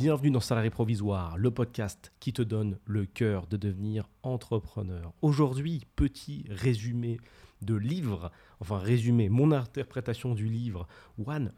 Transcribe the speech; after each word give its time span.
Bienvenue 0.00 0.30
dans 0.30 0.38
Salarié 0.38 0.70
Provisoire, 0.70 1.36
le 1.36 1.50
podcast 1.50 2.12
qui 2.20 2.32
te 2.32 2.40
donne 2.40 2.78
le 2.84 3.04
cœur 3.04 3.48
de 3.48 3.56
devenir 3.56 4.08
entrepreneur. 4.22 5.12
Aujourd'hui, 5.22 5.88
petit 5.96 6.44
résumé 6.48 7.18
de 7.62 7.74
livre, 7.74 8.30
enfin 8.60 8.78
résumé, 8.78 9.28
mon 9.28 9.50
interprétation 9.50 10.36
du 10.36 10.46
livre 10.46 10.86
100 11.18 11.50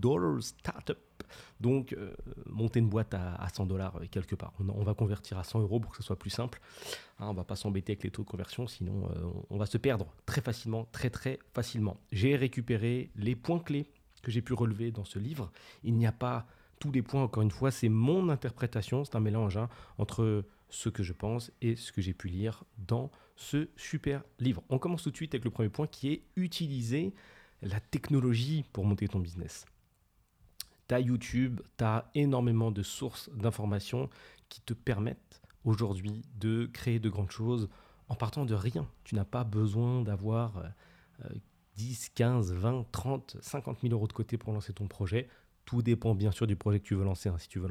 Dollars 0.00 0.42
Startup. 0.42 0.98
Donc, 1.60 1.92
euh, 1.92 2.12
monter 2.46 2.80
une 2.80 2.88
boîte 2.88 3.14
à, 3.14 3.48
100 3.54 3.66
dollars 3.66 3.98
euh, 3.98 4.06
quelque 4.10 4.34
part. 4.34 4.52
On, 4.58 4.82
va 4.82 4.94
convertir 4.94 5.38
à 5.38 5.44
100 5.44 5.60
euros 5.60 5.78
pour 5.78 5.92
que 5.92 5.98
ce 5.98 6.02
soit 6.02 6.18
plus 6.18 6.30
simple. 6.30 6.60
Hein, 7.20 7.28
on 7.28 7.34
va 7.34 7.44
pas 7.44 7.54
s'embêter 7.54 7.92
avec 7.92 8.02
les 8.02 8.10
taux 8.10 8.24
de 8.24 8.28
conversion, 8.28 8.66
sinon 8.66 9.08
euh, 9.14 9.30
on 9.48 9.58
va 9.58 9.66
se 9.66 9.78
perdre 9.78 10.12
très 10.26 10.40
facilement, 10.40 10.88
très 10.90 11.10
très 11.10 11.38
facilement. 11.54 12.00
J'ai 12.10 12.34
récupéré 12.34 13.12
les 13.14 13.36
points 13.36 13.60
clés 13.60 13.86
que 14.24 14.32
j'ai 14.32 14.42
pu 14.42 14.54
relever 14.54 14.90
dans 14.90 15.04
ce 15.04 15.20
livre. 15.20 15.52
Il 15.84 15.94
n'y 15.94 16.06
a 16.08 16.10
pas 16.10 16.48
tous 16.78 16.92
les 16.92 17.02
points, 17.02 17.22
encore 17.22 17.42
une 17.42 17.50
fois, 17.50 17.70
c'est 17.70 17.88
mon 17.88 18.28
interprétation, 18.28 19.04
c'est 19.04 19.16
un 19.16 19.20
mélange 19.20 19.56
hein, 19.56 19.68
entre 19.98 20.44
ce 20.68 20.88
que 20.88 21.02
je 21.02 21.12
pense 21.12 21.52
et 21.60 21.76
ce 21.76 21.92
que 21.92 22.00
j'ai 22.00 22.14
pu 22.14 22.28
lire 22.28 22.64
dans 22.78 23.10
ce 23.36 23.68
super 23.76 24.22
livre. 24.38 24.62
On 24.68 24.78
commence 24.78 25.02
tout 25.02 25.10
de 25.10 25.16
suite 25.16 25.34
avec 25.34 25.44
le 25.44 25.50
premier 25.50 25.68
point 25.68 25.86
qui 25.86 26.12
est 26.12 26.22
utiliser 26.36 27.14
la 27.62 27.80
technologie 27.80 28.64
pour 28.72 28.84
monter 28.84 29.08
ton 29.08 29.20
business. 29.20 29.64
Tu 30.88 30.94
as 30.94 31.00
YouTube, 31.00 31.60
tu 31.78 31.84
as 31.84 32.10
énormément 32.14 32.70
de 32.70 32.82
sources 32.82 33.30
d'informations 33.34 34.08
qui 34.48 34.60
te 34.60 34.74
permettent 34.74 35.40
aujourd'hui 35.64 36.22
de 36.38 36.66
créer 36.72 36.98
de 36.98 37.08
grandes 37.08 37.30
choses 37.30 37.68
en 38.08 38.14
partant 38.14 38.44
de 38.44 38.54
rien. 38.54 38.88
Tu 39.04 39.14
n'as 39.14 39.24
pas 39.24 39.44
besoin 39.44 40.02
d'avoir 40.02 40.62
10, 41.76 42.10
15, 42.10 42.52
20, 42.52 42.86
30, 42.92 43.36
50 43.40 43.80
000 43.82 43.92
euros 43.92 44.06
de 44.06 44.12
côté 44.12 44.36
pour 44.38 44.52
lancer 44.52 44.72
ton 44.72 44.86
projet. 44.86 45.28
Tout 45.66 45.82
dépend 45.82 46.14
bien 46.14 46.30
sûr 46.32 46.46
du 46.46 46.56
projet 46.56 46.80
que 46.80 46.86
tu 46.86 46.94
veux 46.94 47.04
lancer. 47.04 47.28
Hein. 47.28 47.36
Si 47.38 47.48
tu 47.48 47.58
veux 47.58 47.68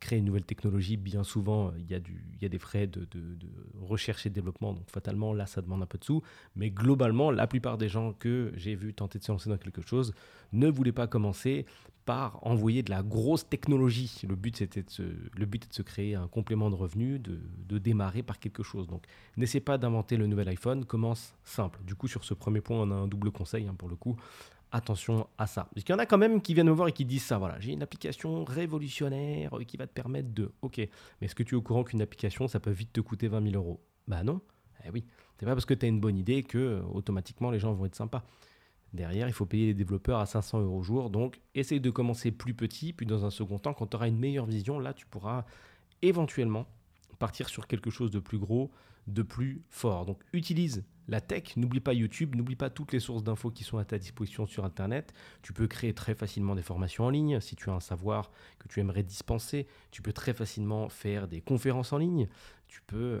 créer 0.00 0.18
une 0.18 0.24
nouvelle 0.24 0.44
technologie, 0.44 0.96
bien 0.96 1.24
souvent, 1.24 1.72
il 1.78 1.90
y 1.90 1.94
a, 1.94 2.00
du, 2.00 2.24
il 2.34 2.42
y 2.42 2.46
a 2.46 2.48
des 2.48 2.58
frais 2.58 2.86
de, 2.86 3.06
recherche 3.80 4.26
et 4.26 4.30
de 4.30 4.34
développement. 4.34 4.72
Donc 4.72 4.90
fatalement, 4.90 5.32
là, 5.32 5.46
ça 5.46 5.62
demande 5.62 5.82
un 5.82 5.86
peu 5.86 5.98
de 5.98 6.04
sous. 6.04 6.22
Mais 6.54 6.70
globalement, 6.70 7.30
la 7.30 7.46
plupart 7.46 7.78
des 7.78 7.88
gens 7.88 8.12
que 8.12 8.52
j'ai 8.56 8.74
vu 8.74 8.94
tenter 8.94 9.18
de 9.18 9.24
se 9.24 9.32
lancer 9.32 9.50
dans 9.50 9.58
quelque 9.58 9.82
chose 9.82 10.12
ne 10.52 10.68
voulaient 10.68 10.92
pas 10.92 11.06
commencer 11.06 11.66
par 12.04 12.38
envoyer 12.46 12.84
de 12.84 12.90
la 12.90 13.02
grosse 13.02 13.48
technologie. 13.48 14.22
Le 14.28 14.36
but, 14.36 14.56
c'était 14.56 14.82
de 14.82 14.90
se 14.90 15.82
créer 15.82 16.14
un 16.14 16.28
complément 16.28 16.70
de 16.70 16.76
revenu, 16.76 17.18
de, 17.18 17.78
démarrer 17.78 18.22
par 18.22 18.38
quelque 18.38 18.62
chose. 18.62 18.86
Donc, 18.86 19.04
n'essaie 19.36 19.60
pas 19.60 19.76
d'inventer 19.76 20.16
le 20.16 20.28
nouvel 20.28 20.48
iPhone, 20.48 20.84
commence 20.84 21.34
simple. 21.42 21.80
Du 21.84 21.96
coup, 21.96 22.06
sur 22.06 22.24
ce 22.24 22.32
premier 22.32 22.60
point, 22.60 22.80
on 22.80 22.90
a 22.92 22.94
un 22.94 23.08
double 23.08 23.32
conseil 23.32 23.66
hein, 23.66 23.74
pour 23.76 23.88
le 23.88 23.96
coup 23.96 24.16
attention 24.72 25.26
à 25.38 25.46
ça. 25.46 25.68
Parce 25.74 25.84
qu'il 25.84 25.94
y 25.94 25.96
en 25.96 25.98
a 26.00 26.06
quand 26.06 26.18
même 26.18 26.40
qui 26.40 26.54
viennent 26.54 26.66
me 26.66 26.72
voir 26.72 26.88
et 26.88 26.92
qui 26.92 27.04
disent 27.04 27.24
ça. 27.24 27.38
Voilà, 27.38 27.58
j'ai 27.60 27.72
une 27.72 27.82
application 27.82 28.44
révolutionnaire 28.44 29.50
qui 29.66 29.76
va 29.76 29.86
te 29.86 29.92
permettre 29.92 30.32
de. 30.32 30.52
Ok, 30.62 30.78
mais 30.78 31.26
est-ce 31.26 31.34
que 31.34 31.42
tu 31.42 31.54
es 31.54 31.58
au 31.58 31.62
courant 31.62 31.84
qu'une 31.84 32.02
application, 32.02 32.48
ça 32.48 32.60
peut 32.60 32.70
vite 32.70 32.92
te 32.92 33.00
coûter 33.00 33.28
20 33.28 33.50
000 33.50 33.54
euros? 33.54 33.80
Bah 34.08 34.22
non. 34.22 34.40
Eh 34.84 34.90
oui. 34.90 35.04
C'est 35.38 35.46
pas 35.46 35.52
parce 35.52 35.66
que 35.66 35.74
tu 35.74 35.84
as 35.84 35.88
une 35.88 36.00
bonne 36.00 36.16
idée 36.16 36.42
que 36.42 36.58
euh, 36.58 36.82
automatiquement 36.92 37.50
les 37.50 37.58
gens 37.58 37.72
vont 37.72 37.86
être 37.86 37.94
sympas. 37.94 38.24
Derrière, 38.92 39.28
il 39.28 39.34
faut 39.34 39.46
payer 39.46 39.66
les 39.66 39.74
développeurs 39.74 40.20
à 40.20 40.26
500 40.26 40.60
euros 40.60 40.78
au 40.78 40.82
jour. 40.82 41.10
Donc, 41.10 41.40
essaye 41.54 41.80
de 41.80 41.90
commencer 41.90 42.30
plus 42.30 42.54
petit, 42.54 42.92
puis 42.92 43.04
dans 43.04 43.26
un 43.26 43.30
second 43.30 43.58
temps, 43.58 43.74
quand 43.74 43.88
tu 43.88 43.96
auras 43.96 44.08
une 44.08 44.18
meilleure 44.18 44.46
vision, 44.46 44.78
là, 44.78 44.94
tu 44.94 45.06
pourras 45.06 45.44
éventuellement 46.02 46.66
partir 47.16 47.48
sur 47.48 47.66
quelque 47.66 47.90
chose 47.90 48.10
de 48.10 48.18
plus 48.18 48.38
gros, 48.38 48.70
de 49.06 49.22
plus 49.22 49.62
fort. 49.70 50.06
Donc, 50.06 50.22
utilise 50.32 50.84
la 51.08 51.20
tech, 51.20 51.56
n'oublie 51.56 51.80
pas 51.80 51.94
YouTube, 51.94 52.34
n'oublie 52.34 52.56
pas 52.56 52.68
toutes 52.68 52.92
les 52.92 52.98
sources 52.98 53.22
d'infos 53.22 53.50
qui 53.50 53.62
sont 53.62 53.78
à 53.78 53.84
ta 53.84 53.98
disposition 53.98 54.46
sur 54.46 54.64
Internet. 54.64 55.12
Tu 55.42 55.52
peux 55.52 55.68
créer 55.68 55.94
très 55.94 56.14
facilement 56.14 56.56
des 56.56 56.62
formations 56.62 57.04
en 57.04 57.10
ligne 57.10 57.38
si 57.40 57.54
tu 57.54 57.70
as 57.70 57.74
un 57.74 57.80
savoir 57.80 58.32
que 58.58 58.66
tu 58.66 58.80
aimerais 58.80 59.04
dispenser. 59.04 59.68
Tu 59.92 60.02
peux 60.02 60.12
très 60.12 60.34
facilement 60.34 60.88
faire 60.88 61.28
des 61.28 61.40
conférences 61.40 61.92
en 61.92 61.98
ligne. 61.98 62.28
Tu 62.66 62.80
peux 62.88 63.20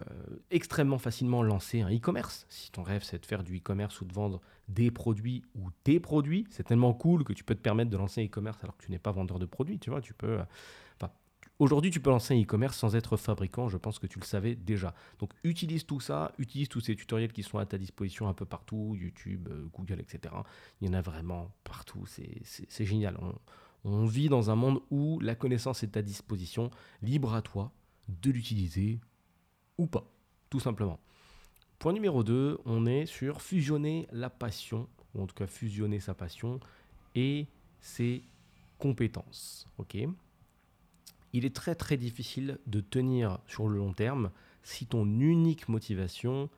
extrêmement 0.50 0.98
facilement 0.98 1.44
lancer 1.44 1.80
un 1.80 1.94
e-commerce. 1.94 2.46
Si 2.48 2.72
ton 2.72 2.82
rêve 2.82 3.04
c'est 3.04 3.20
de 3.20 3.26
faire 3.26 3.44
du 3.44 3.58
e-commerce 3.58 4.00
ou 4.00 4.04
de 4.04 4.12
vendre 4.12 4.40
des 4.66 4.90
produits 4.90 5.44
ou 5.54 5.70
tes 5.84 6.00
produits, 6.00 6.48
c'est 6.50 6.64
tellement 6.64 6.92
cool 6.92 7.22
que 7.22 7.32
tu 7.32 7.44
peux 7.44 7.54
te 7.54 7.60
permettre 7.60 7.90
de 7.90 7.96
lancer 7.96 8.20
un 8.20 8.24
e-commerce 8.24 8.58
alors 8.64 8.76
que 8.76 8.84
tu 8.84 8.90
n'es 8.90 8.98
pas 8.98 9.12
vendeur 9.12 9.38
de 9.38 9.46
produits. 9.46 9.78
Tu 9.78 9.90
vois, 9.90 10.00
tu 10.00 10.12
peux. 10.12 10.40
Euh, 10.40 10.44
Aujourd'hui, 11.58 11.90
tu 11.90 12.00
peux 12.00 12.10
lancer 12.10 12.34
un 12.34 12.42
e-commerce 12.42 12.76
sans 12.76 12.96
être 12.96 13.16
fabricant, 13.16 13.70
je 13.70 13.78
pense 13.78 13.98
que 13.98 14.06
tu 14.06 14.18
le 14.18 14.26
savais 14.26 14.54
déjà. 14.54 14.94
Donc 15.18 15.30
utilise 15.42 15.86
tout 15.86 16.00
ça, 16.00 16.32
utilise 16.36 16.68
tous 16.68 16.80
ces 16.80 16.94
tutoriels 16.94 17.32
qui 17.32 17.42
sont 17.42 17.56
à 17.56 17.64
ta 17.64 17.78
disposition 17.78 18.28
un 18.28 18.34
peu 18.34 18.44
partout, 18.44 18.94
YouTube, 18.94 19.48
euh, 19.50 19.66
Google, 19.72 20.00
etc. 20.00 20.34
Il 20.80 20.88
y 20.88 20.90
en 20.90 20.92
a 20.92 21.00
vraiment 21.00 21.50
partout, 21.64 22.04
c'est 22.06 22.84
génial. 22.84 23.18
On, 23.84 24.04
vit 24.04 24.28
dans 24.28 24.50
un 24.50 24.54
monde 24.54 24.82
où 24.90 25.18
la 25.20 25.34
connaissance 25.34 25.82
est 25.82 25.96
à 25.96 26.02
disposition, 26.02 26.70
libre 27.00 27.34
à 27.34 27.40
toi 27.40 27.72
de 28.08 28.30
l'utiliser 28.30 29.00
ou 29.78 29.86
pas, 29.86 30.12
tout 30.50 30.60
simplement. 30.60 31.00
Point 31.78 31.94
numéro 31.94 32.22
2, 32.22 32.58
on 32.66 32.84
est 32.84 33.06
sur 33.06 33.40
fusionner 33.40 34.08
la 34.12 34.28
passion, 34.28 34.88
ou 35.14 35.22
en 35.22 35.26
tout 35.26 35.34
cas 35.34 35.46
fusionner 35.46 36.00
sa 36.00 36.14
passion 36.14 36.60
et 37.14 37.46
ses 37.80 38.24
compétences. 38.78 39.66
ok? 39.78 39.96
Il 41.36 41.44
est 41.44 41.54
très 41.54 41.74
très 41.74 41.96
difficile 41.96 42.58
de 42.66 42.80
tenir 42.80 43.38
sur 43.46 43.68
le 43.68 43.76
long 43.76 43.92
terme 43.92 44.30
si 44.62 44.86
ton 44.86 45.04
unique 45.04 45.68
motivation, 45.68 46.48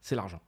c'est 0.00 0.14
l'argent. 0.14 0.40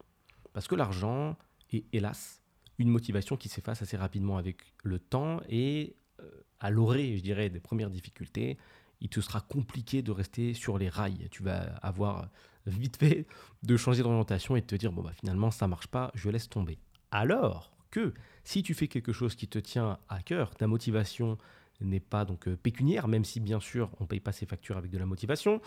Parce 0.52 0.68
que 0.68 0.76
l'argent 0.76 1.36
est 1.72 1.84
hélas 1.92 2.40
une 2.78 2.88
motivation 2.88 3.36
qui 3.36 3.48
s'efface 3.48 3.82
assez 3.82 3.96
rapidement 3.96 4.38
avec 4.38 4.74
le 4.84 4.98
temps 4.98 5.40
et 5.48 5.96
euh, 6.20 6.30
à 6.60 6.70
l'orée, 6.70 7.16
je 7.16 7.22
dirais, 7.22 7.50
des 7.50 7.60
premières 7.60 7.90
difficultés, 7.90 8.56
il 9.00 9.08
te 9.08 9.20
sera 9.20 9.40
compliqué 9.40 10.02
de 10.02 10.10
rester 10.12 10.54
sur 10.54 10.78
les 10.78 10.88
rails. 10.88 11.28
Tu 11.30 11.42
vas 11.42 11.60
avoir 11.82 12.28
vite 12.66 12.96
fait 12.96 13.26
de 13.62 13.76
changer 13.76 14.02
d'orientation 14.02 14.56
et 14.56 14.60
de 14.60 14.66
te 14.66 14.76
dire, 14.76 14.92
bon, 14.92 15.02
bah, 15.02 15.12
finalement, 15.12 15.50
ça 15.50 15.68
marche 15.68 15.88
pas, 15.88 16.10
je 16.14 16.30
laisse 16.30 16.48
tomber. 16.48 16.78
Alors 17.10 17.72
que 17.90 18.14
si 18.44 18.62
tu 18.62 18.72
fais 18.72 18.88
quelque 18.88 19.12
chose 19.12 19.34
qui 19.34 19.48
te 19.48 19.58
tient 19.58 19.98
à 20.08 20.22
cœur, 20.22 20.54
ta 20.54 20.66
motivation, 20.66 21.36
n'est 21.80 22.00
pas 22.00 22.24
donc 22.24 22.48
euh, 22.48 22.56
pécuniaire, 22.56 23.08
même 23.08 23.24
si 23.24 23.40
bien 23.40 23.60
sûr 23.60 23.90
on 23.98 24.04
ne 24.04 24.08
paye 24.08 24.20
pas 24.20 24.32
ses 24.32 24.46
factures 24.46 24.76
avec 24.76 24.90
de 24.90 24.98
la 24.98 25.06
motivation, 25.06 25.60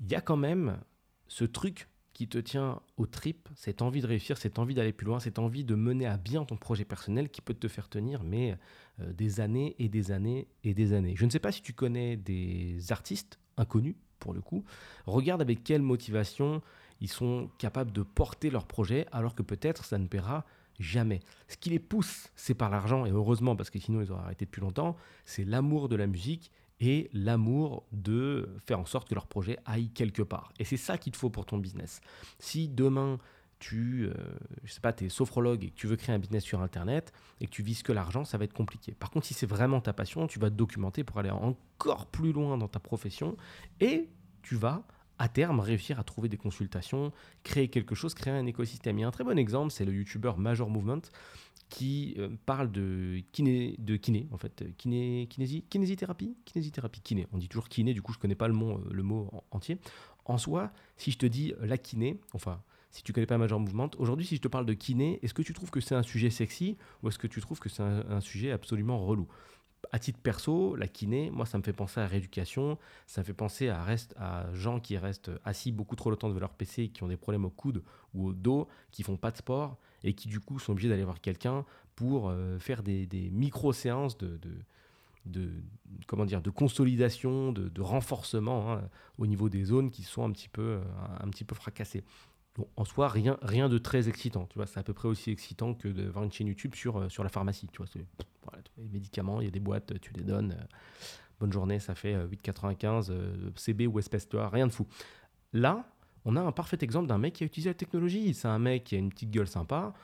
il 0.00 0.10
y 0.10 0.14
a 0.14 0.20
quand 0.20 0.36
même 0.36 0.78
ce 1.28 1.44
truc 1.44 1.88
qui 2.12 2.28
te 2.28 2.38
tient 2.38 2.80
au 2.96 3.06
trip, 3.06 3.48
cette 3.54 3.80
envie 3.80 4.02
de 4.02 4.06
réussir, 4.06 4.36
cette 4.36 4.58
envie 4.58 4.74
d'aller 4.74 4.92
plus 4.92 5.06
loin, 5.06 5.18
cette 5.18 5.38
envie 5.38 5.64
de 5.64 5.74
mener 5.74 6.06
à 6.06 6.18
bien 6.18 6.44
ton 6.44 6.56
projet 6.56 6.84
personnel 6.84 7.30
qui 7.30 7.40
peut 7.40 7.54
te 7.54 7.68
faire 7.68 7.88
tenir 7.88 8.22
mais 8.22 8.56
euh, 9.00 9.12
des 9.12 9.40
années 9.40 9.74
et 9.78 9.88
des 9.88 10.12
années 10.12 10.48
et 10.64 10.74
des 10.74 10.92
années. 10.92 11.14
Je 11.16 11.24
ne 11.24 11.30
sais 11.30 11.38
pas 11.38 11.52
si 11.52 11.62
tu 11.62 11.72
connais 11.72 12.16
des 12.16 12.92
artistes 12.92 13.38
inconnus 13.56 13.96
pour 14.18 14.34
le 14.34 14.40
coup, 14.40 14.64
regarde 15.06 15.40
avec 15.40 15.64
quelle 15.64 15.82
motivation 15.82 16.62
ils 17.00 17.10
sont 17.10 17.50
capables 17.58 17.90
de 17.90 18.02
porter 18.02 18.50
leur 18.50 18.66
projet 18.66 19.06
alors 19.10 19.34
que 19.34 19.42
peut-être 19.42 19.84
ça 19.84 19.98
ne 19.98 20.06
paiera 20.06 20.44
Jamais. 20.78 21.20
Ce 21.48 21.56
qui 21.56 21.70
les 21.70 21.78
pousse, 21.78 22.28
c'est 22.34 22.54
par 22.54 22.70
l'argent, 22.70 23.04
et 23.06 23.10
heureusement, 23.10 23.56
parce 23.56 23.70
que 23.70 23.78
sinon 23.78 24.00
ils 24.00 24.10
auraient 24.10 24.24
arrêté 24.24 24.44
depuis 24.44 24.60
longtemps, 24.60 24.96
c'est 25.24 25.44
l'amour 25.44 25.88
de 25.88 25.96
la 25.96 26.06
musique 26.06 26.50
et 26.80 27.08
l'amour 27.12 27.84
de 27.92 28.48
faire 28.66 28.80
en 28.80 28.86
sorte 28.86 29.08
que 29.08 29.14
leur 29.14 29.26
projet 29.26 29.58
aille 29.64 29.90
quelque 29.90 30.22
part. 30.22 30.52
Et 30.58 30.64
c'est 30.64 30.76
ça 30.76 30.98
qu'il 30.98 31.12
te 31.12 31.16
faut 31.16 31.30
pour 31.30 31.46
ton 31.46 31.58
business. 31.58 32.00
Si 32.40 32.68
demain, 32.68 33.18
tu, 33.60 34.06
euh, 34.08 34.14
je 34.64 34.72
sais 34.72 34.80
pas, 34.80 34.92
es 35.00 35.08
sophrologue 35.08 35.62
et 35.62 35.70
que 35.70 35.76
tu 35.76 35.86
veux 35.86 35.94
créer 35.94 36.12
un 36.12 36.18
business 36.18 36.42
sur 36.42 36.60
Internet 36.60 37.12
et 37.40 37.46
que 37.46 37.50
tu 37.52 37.62
vises 37.62 37.84
que 37.84 37.92
l'argent, 37.92 38.24
ça 38.24 38.36
va 38.36 38.44
être 38.44 38.52
compliqué. 38.52 38.92
Par 38.92 39.10
contre, 39.10 39.26
si 39.26 39.34
c'est 39.34 39.46
vraiment 39.46 39.80
ta 39.80 39.92
passion, 39.92 40.26
tu 40.26 40.40
vas 40.40 40.50
te 40.50 40.56
documenter 40.56 41.04
pour 41.04 41.18
aller 41.18 41.30
encore 41.30 42.06
plus 42.06 42.32
loin 42.32 42.58
dans 42.58 42.66
ta 42.66 42.80
profession 42.80 43.36
et 43.78 44.08
tu 44.42 44.56
vas 44.56 44.84
à 45.18 45.28
terme 45.28 45.60
réussir 45.60 45.98
à 45.98 46.04
trouver 46.04 46.28
des 46.28 46.36
consultations, 46.36 47.12
créer 47.44 47.68
quelque 47.68 47.94
chose, 47.94 48.14
créer 48.14 48.32
un 48.32 48.46
écosystème. 48.46 48.98
Il 48.98 49.02
y 49.02 49.04
a 49.04 49.08
un 49.08 49.12
très 49.12 49.24
bon 49.24 49.38
exemple, 49.38 49.72
c'est 49.72 49.84
le 49.84 49.92
YouTuber 49.92 50.32
Major 50.36 50.68
Movement 50.68 51.02
qui 51.68 52.14
euh, 52.18 52.28
parle 52.44 52.70
de 52.70 53.20
kiné, 53.32 53.76
de 53.78 53.96
kiné 53.96 54.28
en 54.30 54.36
fait, 54.36 54.64
kiné, 54.76 55.26
kinésie, 55.30 55.64
kinésithérapie, 55.70 56.36
kinésithérapie, 56.44 57.00
kiné. 57.00 57.26
On 57.32 57.38
dit 57.38 57.48
toujours 57.48 57.68
kiné, 57.68 57.94
du 57.94 58.02
coup 58.02 58.12
je 58.12 58.18
connais 58.18 58.34
pas 58.34 58.48
le 58.48 58.54
mot, 58.54 58.72
euh, 58.72 58.90
le 58.90 59.02
mot 59.02 59.30
entier. 59.50 59.78
En 60.26 60.38
soi, 60.38 60.70
si 60.98 61.10
je 61.10 61.18
te 61.18 61.26
dis 61.26 61.54
la 61.60 61.78
kiné, 61.78 62.20
enfin 62.34 62.62
si 62.90 63.02
tu 63.02 63.14
connais 63.14 63.26
pas 63.26 63.38
Major 63.38 63.58
Movement, 63.58 63.90
aujourd'hui 63.96 64.26
si 64.26 64.36
je 64.36 64.42
te 64.42 64.48
parle 64.48 64.66
de 64.66 64.74
kiné, 64.74 65.18
est-ce 65.22 65.32
que 65.32 65.40
tu 65.40 65.54
trouves 65.54 65.70
que 65.70 65.80
c'est 65.80 65.94
un 65.94 66.02
sujet 66.02 66.28
sexy 66.28 66.76
ou 67.02 67.08
est-ce 67.08 67.18
que 67.18 67.26
tu 67.26 67.40
trouves 67.40 67.58
que 67.58 67.70
c'est 67.70 67.82
un 67.82 68.20
sujet 68.20 68.50
absolument 68.50 68.98
relou? 68.98 69.26
À 69.90 69.98
titre 69.98 70.20
perso, 70.20 70.76
la 70.76 70.86
kiné, 70.86 71.30
moi, 71.30 71.46
ça 71.46 71.58
me 71.58 71.62
fait 71.62 71.72
penser 71.72 72.00
à 72.00 72.06
rééducation, 72.06 72.78
ça 73.06 73.20
me 73.20 73.24
fait 73.24 73.34
penser 73.34 73.68
à, 73.68 73.82
reste, 73.82 74.14
à 74.18 74.46
gens 74.54 74.80
qui 74.80 74.96
restent 74.96 75.30
assis 75.44 75.72
beaucoup 75.72 75.96
trop 75.96 76.10
longtemps 76.10 76.28
devant 76.28 76.40
leur 76.40 76.54
PC, 76.54 76.88
qui 76.88 77.02
ont 77.02 77.08
des 77.08 77.16
problèmes 77.16 77.44
au 77.44 77.50
coude 77.50 77.82
ou 78.14 78.28
au 78.28 78.32
dos, 78.32 78.68
qui 78.90 79.02
font 79.02 79.16
pas 79.16 79.30
de 79.30 79.38
sport 79.38 79.76
et 80.04 80.14
qui 80.14 80.28
du 80.28 80.40
coup 80.40 80.58
sont 80.58 80.72
obligés 80.72 80.88
d'aller 80.88 81.04
voir 81.04 81.20
quelqu'un 81.20 81.64
pour 81.96 82.28
euh, 82.28 82.58
faire 82.58 82.82
des, 82.82 83.06
micro-séances 83.32 84.16
de, 84.18 84.38
de, 85.26 85.50
comment 86.06 86.24
dire, 86.24 86.42
de 86.42 86.50
consolidation, 86.50 87.52
de, 87.52 87.80
renforcement 87.80 88.72
hein, 88.72 88.82
au 89.18 89.26
niveau 89.26 89.48
des 89.48 89.64
zones 89.64 89.90
qui 89.90 90.02
sont 90.02 90.24
un 90.24 90.30
petit 90.30 90.48
peu, 90.48 90.80
un 91.20 91.28
petit 91.28 91.44
peu 91.44 91.54
fracassées 91.54 92.04
en 92.76 92.84
soi, 92.84 93.08
rien, 93.08 93.38
rien 93.42 93.68
de 93.68 93.78
très 93.78 94.08
excitant. 94.08 94.46
Tu 94.46 94.58
vois, 94.58 94.66
c'est 94.66 94.78
à 94.78 94.82
peu 94.82 94.92
près 94.92 95.08
aussi 95.08 95.30
excitant 95.30 95.74
que 95.74 95.88
de 95.88 96.08
voir 96.08 96.24
une 96.24 96.32
chaîne 96.32 96.48
YouTube 96.48 96.74
sur, 96.74 96.98
euh, 96.98 97.08
sur 97.08 97.22
la 97.22 97.28
pharmacie. 97.28 97.66
Tu 97.72 97.78
vois, 97.78 97.86
les 98.76 98.88
médicaments, 98.88 99.40
il 99.40 99.44
y 99.44 99.48
a 99.48 99.50
des 99.50 99.60
boîtes, 99.60 99.98
tu 100.00 100.12
les 100.12 100.24
donnes. 100.24 100.56
Euh. 100.58 100.64
bonne 101.40 101.52
journée, 101.52 101.78
ça 101.78 101.94
fait 101.94 102.14
8,95, 102.14 103.10
euh, 103.10 103.50
CB 103.56 103.86
ou 103.86 103.98
espèce-toi, 103.98 104.48
rien 104.48 104.66
de 104.66 104.72
fou. 104.72 104.86
Là, 105.52 105.88
on 106.24 106.36
a 106.36 106.40
un 106.40 106.52
parfait 106.52 106.78
exemple 106.82 107.08
d'un 107.08 107.18
mec 107.18 107.34
qui 107.34 107.44
a 107.44 107.46
utilisé 107.46 107.70
la 107.70 107.74
technologie. 107.74 108.34
C'est 108.34 108.48
un 108.48 108.58
mec 108.58 108.84
qui 108.84 108.96
a 108.96 108.98
une 108.98 109.10
petite 109.10 109.30
gueule 109.30 109.48
sympa, 109.48 109.94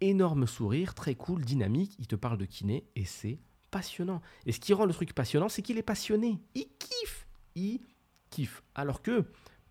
énorme 0.00 0.46
sourire, 0.46 0.94
très 0.94 1.14
cool, 1.14 1.44
dynamique, 1.44 1.94
il 1.98 2.06
te 2.06 2.16
parle 2.16 2.38
de 2.38 2.44
kiné 2.44 2.84
et 2.96 3.04
c'est 3.04 3.38
passionnant. 3.70 4.22
Et 4.46 4.52
ce 4.52 4.60
qui 4.60 4.72
rend 4.72 4.86
le 4.86 4.94
truc 4.94 5.12
passionnant, 5.12 5.48
c'est 5.48 5.62
qu'il 5.62 5.78
est 5.78 5.82
passionné. 5.82 6.38
Il 6.54 6.68
kiffe. 6.78 7.26
Il 7.54 7.80
kiffe. 8.30 8.62
Alors 8.74 9.02
que 9.02 9.24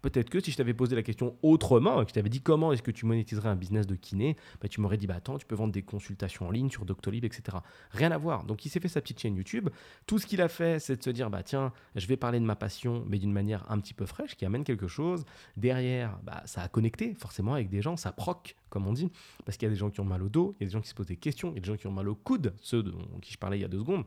Peut-être 0.07 0.30
que 0.30 0.39
si 0.39 0.51
je 0.51 0.56
t'avais 0.56 0.74
posé 0.74 0.95
la 0.95 1.04
question 1.04 1.36
autrement, 1.42 2.01
que 2.06 2.09
je 2.12 2.13
t'avais 2.13 2.30
dit 2.30 2.39
comment 2.39 2.71
est-ce 2.71 2.81
que 2.81 2.92
tu 2.92 3.06
monétiserais 3.06 3.50
un 3.50 3.57
business 3.57 3.86
de 3.88 3.95
kiné, 3.95 4.38
bah, 4.62 4.69
tu 4.69 4.80
m'aurais 4.80 4.95
dit 4.95 5.06
bah 5.06 5.15
attends, 5.15 5.38
tu 5.38 5.45
peux 5.45 5.54
vendre 5.54 5.74
des 5.74 5.81
consultations 5.81 6.48
en 6.48 6.51
ligne 6.51 6.69
sur 6.69 6.86
Doctolib, 6.86 7.25
etc. 7.25 7.57
Rien 7.92 8.12
à 8.12 8.18
voir. 8.18 8.45
Donc 8.45 8.65
il 8.65 8.69
s'est 8.69 8.80
fait 8.80 8.88
sa 8.88 9.01
petite 9.01 9.19
chaîne 9.19 9.36
YouTube. 9.36 9.68
Tout 10.06 10.18
ce 10.18 10.25
qu'il 10.25 10.42
a 10.42 10.48
fait, 10.48 10.80
c'est 10.80 10.95
de 10.95 11.04
se 11.04 11.09
dire 11.09 11.30
bah 11.30 11.44
tiens, 11.44 11.74
je 11.98 12.07
vais 12.07 12.15
parler 12.15 12.39
de 12.39 12.45
ma 12.45 12.56
passion, 12.56 13.04
mais 13.06 13.19
d'une 13.19 13.33
manière 13.33 13.69
un 13.69 13.80
petit 13.80 13.94
peu 13.94 14.06
fraîche, 14.06 14.38
qui 14.38 14.45
amène 14.45 14.63
quelque 14.63 14.88
chose. 14.88 15.25
Derrière, 15.57 16.18
bah, 16.24 16.42
ça 16.45 16.62
a 16.62 16.69
connecté 16.69 17.13
forcément 17.13 17.54
avec 17.54 17.68
des 17.68 17.81
gens, 17.81 17.98
ça 17.98 18.13
proc, 18.13 18.56
comme 18.69 18.88
on 18.88 18.94
dit, 18.94 19.12
parce 19.44 19.57
qu'il 19.57 19.65
y 19.65 19.69
a 19.69 19.74
des 19.74 19.80
gens 19.80 19.89
qui 19.89 20.00
ont 20.00 20.06
mal 20.06 20.24
au 20.24 20.30
dos, 20.30 20.56
il 20.57 20.63
y 20.63 20.68
a 20.68 20.68
des 20.68 20.74
gens 20.74 20.81
qui 20.81 20.88
se 20.88 20.95
posent 20.95 21.07
des 21.07 21.18
questions, 21.18 21.51
il 21.51 21.56
y 21.56 21.57
a 21.57 21.62
des 21.62 21.68
gens 21.68 21.75
qui 21.75 21.88
ont 21.88 21.92
mal 21.92 22.07
au 22.07 22.15
coude, 22.15 22.54
ceux 22.62 22.81
dont 22.81 23.19
qui 23.21 23.33
je 23.33 23.38
parlais 23.38 23.57
il 23.57 23.62
y 23.62 23.65
a 23.65 23.68
deux 23.68 23.80
secondes. 23.80 24.06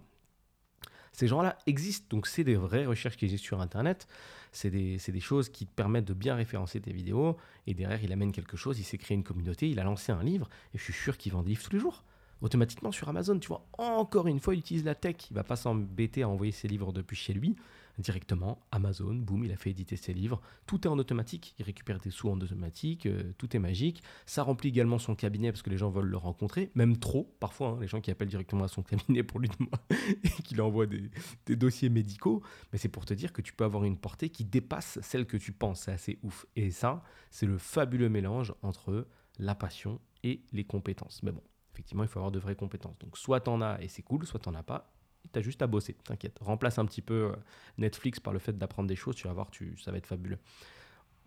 Ces 1.12 1.26
gens-là 1.26 1.58
existent, 1.66 2.06
donc 2.10 2.26
c'est 2.26 2.44
des 2.44 2.54
vraies 2.54 2.86
recherches 2.86 3.16
qui 3.16 3.24
existent 3.24 3.46
sur 3.46 3.60
Internet. 3.60 4.06
C'est 4.52 4.70
des, 4.70 4.96
des, 4.96 5.20
choses 5.20 5.48
qui 5.48 5.66
te 5.66 5.74
permettent 5.74 6.06
de 6.06 6.14
bien 6.14 6.34
référencer 6.34 6.80
tes 6.80 6.92
vidéos. 6.92 7.36
Et 7.66 7.74
derrière, 7.74 8.02
il 8.02 8.12
amène 8.12 8.32
quelque 8.32 8.56
chose, 8.56 8.78
il 8.78 8.84
s'est 8.84 8.98
créé 8.98 9.16
une 9.16 9.24
communauté, 9.24 9.68
il 9.68 9.78
a 9.80 9.84
lancé 9.84 10.12
un 10.12 10.22
livre. 10.22 10.48
Et 10.74 10.78
je 10.78 10.82
suis 10.84 10.92
sûr 10.92 11.16
qu'il 11.16 11.32
vend 11.32 11.42
des 11.42 11.50
livres 11.50 11.62
tous 11.62 11.72
les 11.72 11.78
jours 11.78 12.04
automatiquement 12.42 12.90
sur 12.90 13.08
Amazon. 13.08 13.38
Tu 13.38 13.48
vois, 13.48 13.66
encore 13.76 14.26
une 14.26 14.40
fois, 14.40 14.54
il 14.54 14.60
utilise 14.60 14.84
la 14.84 14.94
tech. 14.94 15.16
Il 15.30 15.34
va 15.34 15.44
pas 15.44 15.56
s'embêter 15.56 16.22
à 16.22 16.28
envoyer 16.28 16.52
ses 16.52 16.68
livres 16.68 16.92
depuis 16.92 17.16
chez 17.16 17.32
lui 17.32 17.56
directement. 18.00 18.66
Amazon, 18.72 19.14
boum, 19.14 19.44
il 19.44 19.52
a 19.52 19.56
fait 19.56 19.70
éditer 19.70 19.96
ses 19.96 20.12
livres. 20.12 20.40
Tout 20.66 20.86
est 20.86 20.90
en 20.90 20.98
automatique. 20.98 21.54
Il 21.58 21.64
récupère 21.64 21.98
des 21.98 22.10
sous 22.10 22.28
en 22.28 22.40
automatique. 22.40 23.06
Euh, 23.06 23.32
tout 23.38 23.54
est 23.56 23.58
magique. 23.58 24.02
Ça 24.26 24.42
remplit 24.42 24.70
également 24.70 24.98
son 24.98 25.14
cabinet 25.14 25.52
parce 25.52 25.62
que 25.62 25.70
les 25.70 25.78
gens 25.78 25.90
veulent 25.90 26.08
le 26.08 26.16
rencontrer, 26.16 26.70
même 26.74 26.96
trop 26.98 27.34
parfois. 27.40 27.70
Hein, 27.70 27.78
les 27.80 27.86
gens 27.86 28.00
qui 28.00 28.10
appellent 28.10 28.28
directement 28.28 28.64
à 28.64 28.68
son 28.68 28.82
cabinet 28.82 29.22
pour 29.22 29.40
lui 29.40 29.48
demander 29.48 30.18
et 30.24 30.42
qui 30.42 30.54
lui 30.54 30.62
envoient 30.62 30.86
des, 30.86 31.10
des 31.46 31.56
dossiers 31.56 31.88
médicaux. 31.88 32.42
Mais 32.72 32.78
c'est 32.78 32.88
pour 32.88 33.04
te 33.04 33.14
dire 33.14 33.32
que 33.32 33.42
tu 33.42 33.52
peux 33.52 33.64
avoir 33.64 33.84
une 33.84 33.96
portée 33.96 34.30
qui 34.30 34.44
dépasse 34.44 34.98
celle 35.02 35.26
que 35.26 35.36
tu 35.36 35.52
penses. 35.52 35.82
C'est 35.82 35.92
assez 35.92 36.18
ouf. 36.22 36.46
Et 36.56 36.70
ça, 36.70 37.02
c'est 37.30 37.46
le 37.46 37.58
fabuleux 37.58 38.08
mélange 38.08 38.54
entre 38.62 39.06
la 39.38 39.54
passion 39.54 40.00
et 40.22 40.42
les 40.52 40.64
compétences. 40.64 41.22
Mais 41.22 41.32
bon, 41.32 41.42
effectivement, 41.72 42.02
il 42.02 42.08
faut 42.08 42.18
avoir 42.18 42.32
de 42.32 42.38
vraies 42.38 42.56
compétences. 42.56 42.98
Donc, 42.98 43.16
soit 43.16 43.40
tu 43.40 43.50
en 43.50 43.60
as 43.60 43.80
et 43.80 43.88
c'est 43.88 44.02
cool, 44.02 44.26
soit 44.26 44.40
tu 44.40 44.48
n'en 44.48 44.54
as 44.54 44.62
pas. 44.62 44.92
Tu 45.32 45.38
as 45.38 45.42
juste 45.42 45.62
à 45.62 45.66
bosser, 45.66 45.94
t'inquiète. 46.04 46.38
Remplace 46.40 46.78
un 46.78 46.86
petit 46.86 47.02
peu 47.02 47.32
euh, 47.32 47.36
Netflix 47.78 48.20
par 48.20 48.32
le 48.32 48.38
fait 48.38 48.56
d'apprendre 48.56 48.88
des 48.88 48.96
choses, 48.96 49.16
tu 49.16 49.26
vas 49.26 49.32
voir, 49.32 49.50
tu, 49.50 49.76
ça 49.78 49.92
va 49.92 49.98
être 49.98 50.06
fabuleux. 50.06 50.38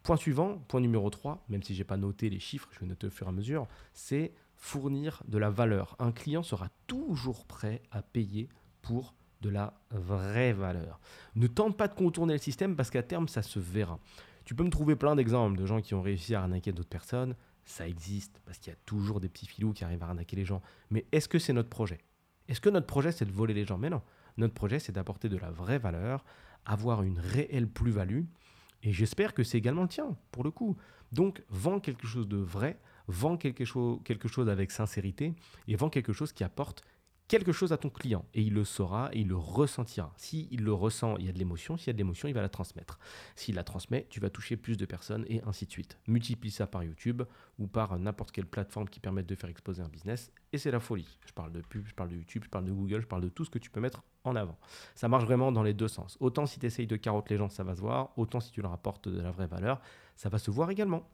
Point 0.04 0.18
suivant, 0.18 0.58
point 0.68 0.82
numéro 0.82 1.10
3, 1.10 1.46
même 1.50 1.64
si 1.64 1.74
je 1.74 1.80
n'ai 1.80 1.84
pas 1.86 1.98
noté 1.98 2.30
les 2.30 2.40
chiffres, 2.40 2.68
je 2.74 2.80
vais 2.80 2.86
noter 2.86 3.08
au 3.08 3.10
fur 3.10 3.28
et 3.28 3.30
à 3.30 3.34
mesure, 3.34 3.68
c'est 3.94 4.34
fournir 4.56 5.24
de 5.28 5.38
la 5.38 5.50
valeur. 5.50 5.96
Un 6.00 6.12
client 6.12 6.44
sera 6.44 6.70
toujours 6.88 7.46
prêt 7.46 7.82
à 7.92 8.02
payer 8.02 8.50
pour 8.82 9.14
de 9.42 9.50
la 9.50 9.74
vraie 9.92 10.54
valeur. 10.54 11.00
Ne 11.36 11.48
tente 11.48 11.78
pas 11.78 11.88
de 11.88 11.94
contourner 11.94 12.34
le 12.34 12.40
système 12.40 12.76
parce 12.76 12.90
qu'à 12.90 13.04
terme, 13.04 13.28
ça 13.28 13.42
se 13.42 13.60
verra. 13.60 14.00
Tu 14.46 14.56
peux 14.56 14.64
me 14.64 14.70
trouver 14.70 14.96
plein 14.96 15.16
d'exemples 15.16 15.58
de 15.58 15.66
gens 15.66 15.82
qui 15.82 15.94
ont 15.94 16.02
réussi 16.02 16.36
à 16.36 16.42
arnaquer 16.42 16.74
d'autres 16.74 16.90
personnes 16.90 17.36
ça 17.66 17.88
existe, 17.88 18.42
parce 18.46 18.58
qu'il 18.58 18.72
y 18.72 18.76
a 18.76 18.80
toujours 18.86 19.20
des 19.20 19.30
petits 19.30 19.46
filous 19.46 19.74
qui 19.74 19.84
arrivent 19.84 20.04
à 20.04 20.08
arnaquer 20.08 20.36
les 20.36 20.46
gens. 20.46 20.62
Mais 20.90 21.06
est-ce 21.12 21.28
que 21.28 21.40
c'est 21.40 21.54
notre 21.54 21.70
projet? 21.70 22.00
Est-ce 22.48 22.62
que 22.62 22.70
notre 22.70 22.88
projet, 22.88 23.12
c'est 23.12 23.26
de 23.26 23.32
voler 23.32 23.54
les 23.54 23.66
gens? 23.66 23.78
Mais 23.78 23.90
non. 23.90 24.02
Notre 24.38 24.54
projet, 24.54 24.80
c'est 24.80 24.92
d'apporter 24.92 25.30
de 25.30 25.38
la 25.38 25.52
vraie 25.52 25.80
valeur, 25.80 26.26
avoir 26.66 27.04
une 27.04 27.20
réelle 27.20 27.68
plus-value. 27.68 28.24
Et 28.84 28.92
j'espère 28.92 29.34
que 29.34 29.44
c'est 29.44 29.58
également 29.58 29.84
le 29.84 29.88
tien, 29.88 30.16
pour 30.32 30.44
le 30.44 30.52
coup. 30.52 30.76
Donc, 31.12 31.44
vends 31.50 31.80
quelque 31.80 32.08
chose 32.08 32.28
de 32.28 32.38
vrai, 32.38 32.80
vends 33.08 33.38
quelque 33.38 33.66
chose, 33.66 34.00
quelque 34.04 34.28
chose 34.28 34.50
avec 34.50 34.72
sincérité, 34.72 35.34
et 35.68 35.76
vends 35.76 35.90
quelque 35.90 36.14
chose 36.14 36.34
qui 36.34 36.44
apporte 36.44 36.84
quelque 37.28 37.52
chose 37.52 37.74
à 37.74 37.78
ton 37.78 37.90
client 37.90 38.26
et 38.34 38.42
il 38.42 38.54
le 38.54 38.64
saura 38.64 39.10
et 39.14 39.20
il 39.20 39.28
le 39.28 39.38
ressentira. 39.38 40.14
S'il 40.18 40.48
il 40.52 40.64
le 40.64 40.74
ressent, 40.74 41.18
il 41.18 41.26
y 41.26 41.30
a 41.30 41.32
de 41.32 41.40
l'émotion. 41.40 41.78
S'il 41.78 41.88
y 41.88 41.90
a 41.90 41.94
de 41.94 41.98
l'émotion, 41.98 42.28
il 42.28 42.34
va 42.34 42.42
la 42.42 42.50
transmettre. 42.50 43.00
S'il 43.36 43.56
la 43.56 43.64
transmet, 43.64 44.08
tu 44.10 44.20
vas 44.20 44.30
toucher 44.30 44.58
plus 44.58 44.78
de 44.78 44.86
personnes 44.86 45.26
et 45.28 45.42
ainsi 45.46 45.66
de 45.66 45.72
suite. 45.72 45.98
Multiplie 46.08 46.52
ça 46.52 46.68
par 46.68 46.84
YouTube 46.84 47.24
ou 47.60 47.68
par 47.68 47.98
n'importe 47.98 48.32
quelle 48.32 48.46
plateforme 48.46 48.88
qui 48.90 49.00
permette 49.00 49.26
de 49.26 49.36
faire 49.36 49.50
exploser 49.50 49.82
un 49.82 49.88
business 49.88 50.32
et 50.52 50.58
c'est 50.58 50.72
la 50.72 50.80
folie. 50.80 51.20
Je 51.26 51.34
parle 51.34 51.52
de 51.52 51.62
pub, 51.62 51.88
je 51.88 51.94
parle 51.94 52.10
de 52.10 52.16
YouTube, 52.16 52.44
je 52.46 52.50
parle 52.50 52.66
de 52.66 52.72
Google, 52.72 53.02
je 53.02 53.08
parle 53.08 53.24
de 53.24 53.30
tout 53.30 53.46
ce 53.46 53.50
que 53.50 53.60
tu 53.60 53.72
peux 53.72 53.80
mettre 53.80 54.04
en 54.24 54.36
avant. 54.36 54.58
Ça 54.96 55.08
marche 55.08 55.24
vraiment 55.24 55.52
dans 55.52 55.64
les 55.64 55.74
deux 55.74 55.88
sens. 55.88 56.18
Autant 56.20 56.46
si 56.46 56.60
tu 56.60 56.66
essayes 56.66 56.88
de 56.88 56.96
carotter 56.96 57.34
les 57.34 57.38
gens, 57.40 57.50
ça 57.50 57.64
va 57.64 57.76
se 57.76 57.82
voir. 57.82 58.12
Autant 58.18 58.40
si 58.40 58.52
tu 58.52 58.62
leur 58.62 58.72
apportes 58.72 59.10
de 59.10 59.20
la 59.20 59.32
vraie 59.32 59.48
valeur, 59.48 59.82
ça 60.16 60.30
va 60.30 60.38
se 60.38 60.52
voir 60.52 60.70
également. 60.70 61.10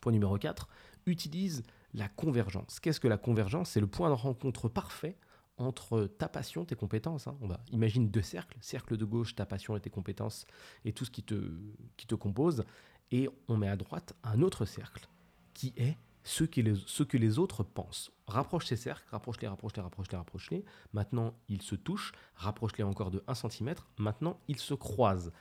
Point 0.00 0.12
numéro 0.12 0.38
4, 0.38 0.68
utilise 1.06 1.64
la 1.94 2.08
convergence. 2.08 2.80
Qu'est-ce 2.80 3.00
que 3.00 3.08
la 3.08 3.18
convergence? 3.18 3.70
C'est 3.70 3.80
le 3.80 3.86
point 3.86 4.08
de 4.08 4.14
rencontre 4.14 4.68
parfait 4.68 5.16
entre 5.58 6.06
ta 6.06 6.28
passion, 6.28 6.64
tes 6.64 6.74
compétences. 6.74 7.26
Hein. 7.26 7.36
On 7.40 7.46
va 7.46 7.60
imagine 7.72 8.10
deux 8.10 8.22
cercles, 8.22 8.58
cercle 8.60 8.96
de 8.96 9.04
gauche, 9.04 9.34
ta 9.34 9.46
passion 9.46 9.76
et 9.76 9.80
tes 9.80 9.90
compétences 9.90 10.46
et 10.84 10.92
tout 10.92 11.04
ce 11.04 11.10
qui 11.10 11.22
te, 11.22 11.50
qui 11.96 12.06
te 12.06 12.14
compose, 12.14 12.64
et 13.10 13.28
on 13.48 13.56
met 13.56 13.68
à 13.68 13.76
droite 13.76 14.14
un 14.22 14.42
autre 14.42 14.64
cercle 14.64 15.08
qui 15.54 15.72
est 15.76 15.96
ce 16.24 16.42
que 16.42 16.60
les, 16.60 16.74
ce 16.86 17.04
que 17.04 17.16
les 17.16 17.38
autres 17.38 17.62
pensent. 17.62 18.10
Rapproche 18.26 18.66
ces 18.66 18.76
cercles, 18.76 19.06
rapproche-les, 19.10 19.46
rapproche-les, 19.46 19.82
rapproche-les, 19.82 20.16
rapproche-les. 20.16 20.64
Maintenant, 20.92 21.38
ils 21.48 21.62
se 21.62 21.76
touchent, 21.76 22.12
rapproche-les 22.34 22.82
encore 22.82 23.12
de 23.12 23.22
1 23.28 23.34
cm. 23.34 23.74
Maintenant, 23.98 24.40
ils 24.48 24.58
se 24.58 24.74
croisent 24.74 25.32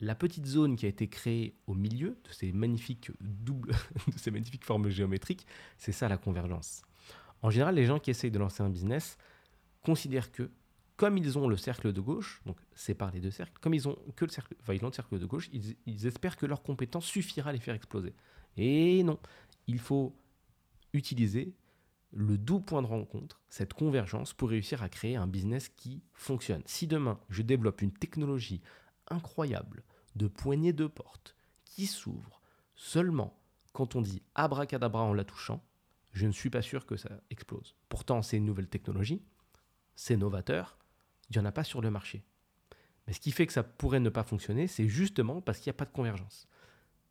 la 0.00 0.14
petite 0.14 0.46
zone 0.46 0.76
qui 0.76 0.86
a 0.86 0.88
été 0.88 1.08
créée 1.08 1.54
au 1.66 1.74
milieu 1.74 2.18
de 2.24 2.32
ces 2.32 2.52
magnifiques 2.52 3.10
doubles, 3.20 3.72
de 4.12 4.18
ces 4.18 4.30
magnifiques 4.30 4.64
formes 4.64 4.88
géométriques, 4.88 5.46
c'est 5.78 5.92
ça 5.92 6.08
la 6.08 6.16
convergence. 6.16 6.82
En 7.42 7.50
général, 7.50 7.74
les 7.74 7.86
gens 7.86 7.98
qui 7.98 8.10
essayent 8.10 8.30
de 8.30 8.38
lancer 8.38 8.62
un 8.62 8.70
business 8.70 9.18
considèrent 9.82 10.32
que, 10.32 10.50
comme 10.96 11.16
ils 11.16 11.38
ont 11.38 11.48
le 11.48 11.56
cercle 11.56 11.92
de 11.92 12.00
gauche, 12.00 12.42
donc 12.46 12.58
par 12.98 13.10
les 13.10 13.20
deux 13.20 13.30
cercles, 13.30 13.58
comme 13.60 13.74
ils 13.74 13.88
ont 13.88 13.96
que 14.16 14.24
le 14.24 14.30
cercle, 14.30 14.54
enfin, 14.60 14.74
ils 14.74 14.84
ont 14.84 14.88
le 14.88 14.94
cercle 14.94 15.18
de 15.18 15.26
gauche, 15.26 15.48
ils, 15.52 15.76
ils 15.86 16.06
espèrent 16.06 16.36
que 16.36 16.46
leur 16.46 16.62
compétence 16.62 17.06
suffira 17.06 17.50
à 17.50 17.52
les 17.52 17.60
faire 17.60 17.74
exploser. 17.74 18.14
Et 18.56 19.02
non, 19.02 19.18
il 19.66 19.78
faut 19.78 20.14
utiliser 20.92 21.54
le 22.12 22.36
doux 22.36 22.60
point 22.60 22.82
de 22.82 22.86
rencontre, 22.86 23.40
cette 23.48 23.72
convergence, 23.72 24.34
pour 24.34 24.50
réussir 24.50 24.82
à 24.82 24.88
créer 24.88 25.16
un 25.16 25.26
business 25.26 25.68
qui 25.68 26.02
fonctionne. 26.12 26.62
Si 26.66 26.86
demain 26.86 27.20
je 27.28 27.42
développe 27.42 27.82
une 27.82 27.92
technologie 27.92 28.60
incroyable 29.10 29.84
de 30.16 30.28
poignées 30.28 30.72
de 30.72 30.86
porte 30.86 31.36
qui 31.64 31.86
s'ouvrent 31.86 32.40
seulement 32.74 33.38
quand 33.72 33.94
on 33.96 34.00
dit 34.00 34.22
abracadabra 34.34 35.02
en 35.02 35.14
la 35.14 35.24
touchant, 35.24 35.62
je 36.12 36.26
ne 36.26 36.32
suis 36.32 36.50
pas 36.50 36.62
sûr 36.62 36.86
que 36.86 36.96
ça 36.96 37.20
explose. 37.30 37.76
Pourtant, 37.88 38.22
c'est 38.22 38.36
une 38.36 38.44
nouvelle 38.44 38.68
technologie, 38.68 39.22
c'est 39.94 40.16
novateur, 40.16 40.76
il 41.28 41.36
n'y 41.36 41.42
en 41.42 41.48
a 41.48 41.52
pas 41.52 41.64
sur 41.64 41.80
le 41.80 41.90
marché. 41.90 42.24
Mais 43.06 43.12
ce 43.12 43.20
qui 43.20 43.30
fait 43.30 43.46
que 43.46 43.52
ça 43.52 43.62
pourrait 43.62 44.00
ne 44.00 44.08
pas 44.08 44.24
fonctionner, 44.24 44.66
c'est 44.66 44.88
justement 44.88 45.40
parce 45.40 45.58
qu'il 45.58 45.70
n'y 45.70 45.76
a 45.76 45.78
pas 45.78 45.84
de 45.84 45.92
convergence. 45.92 46.48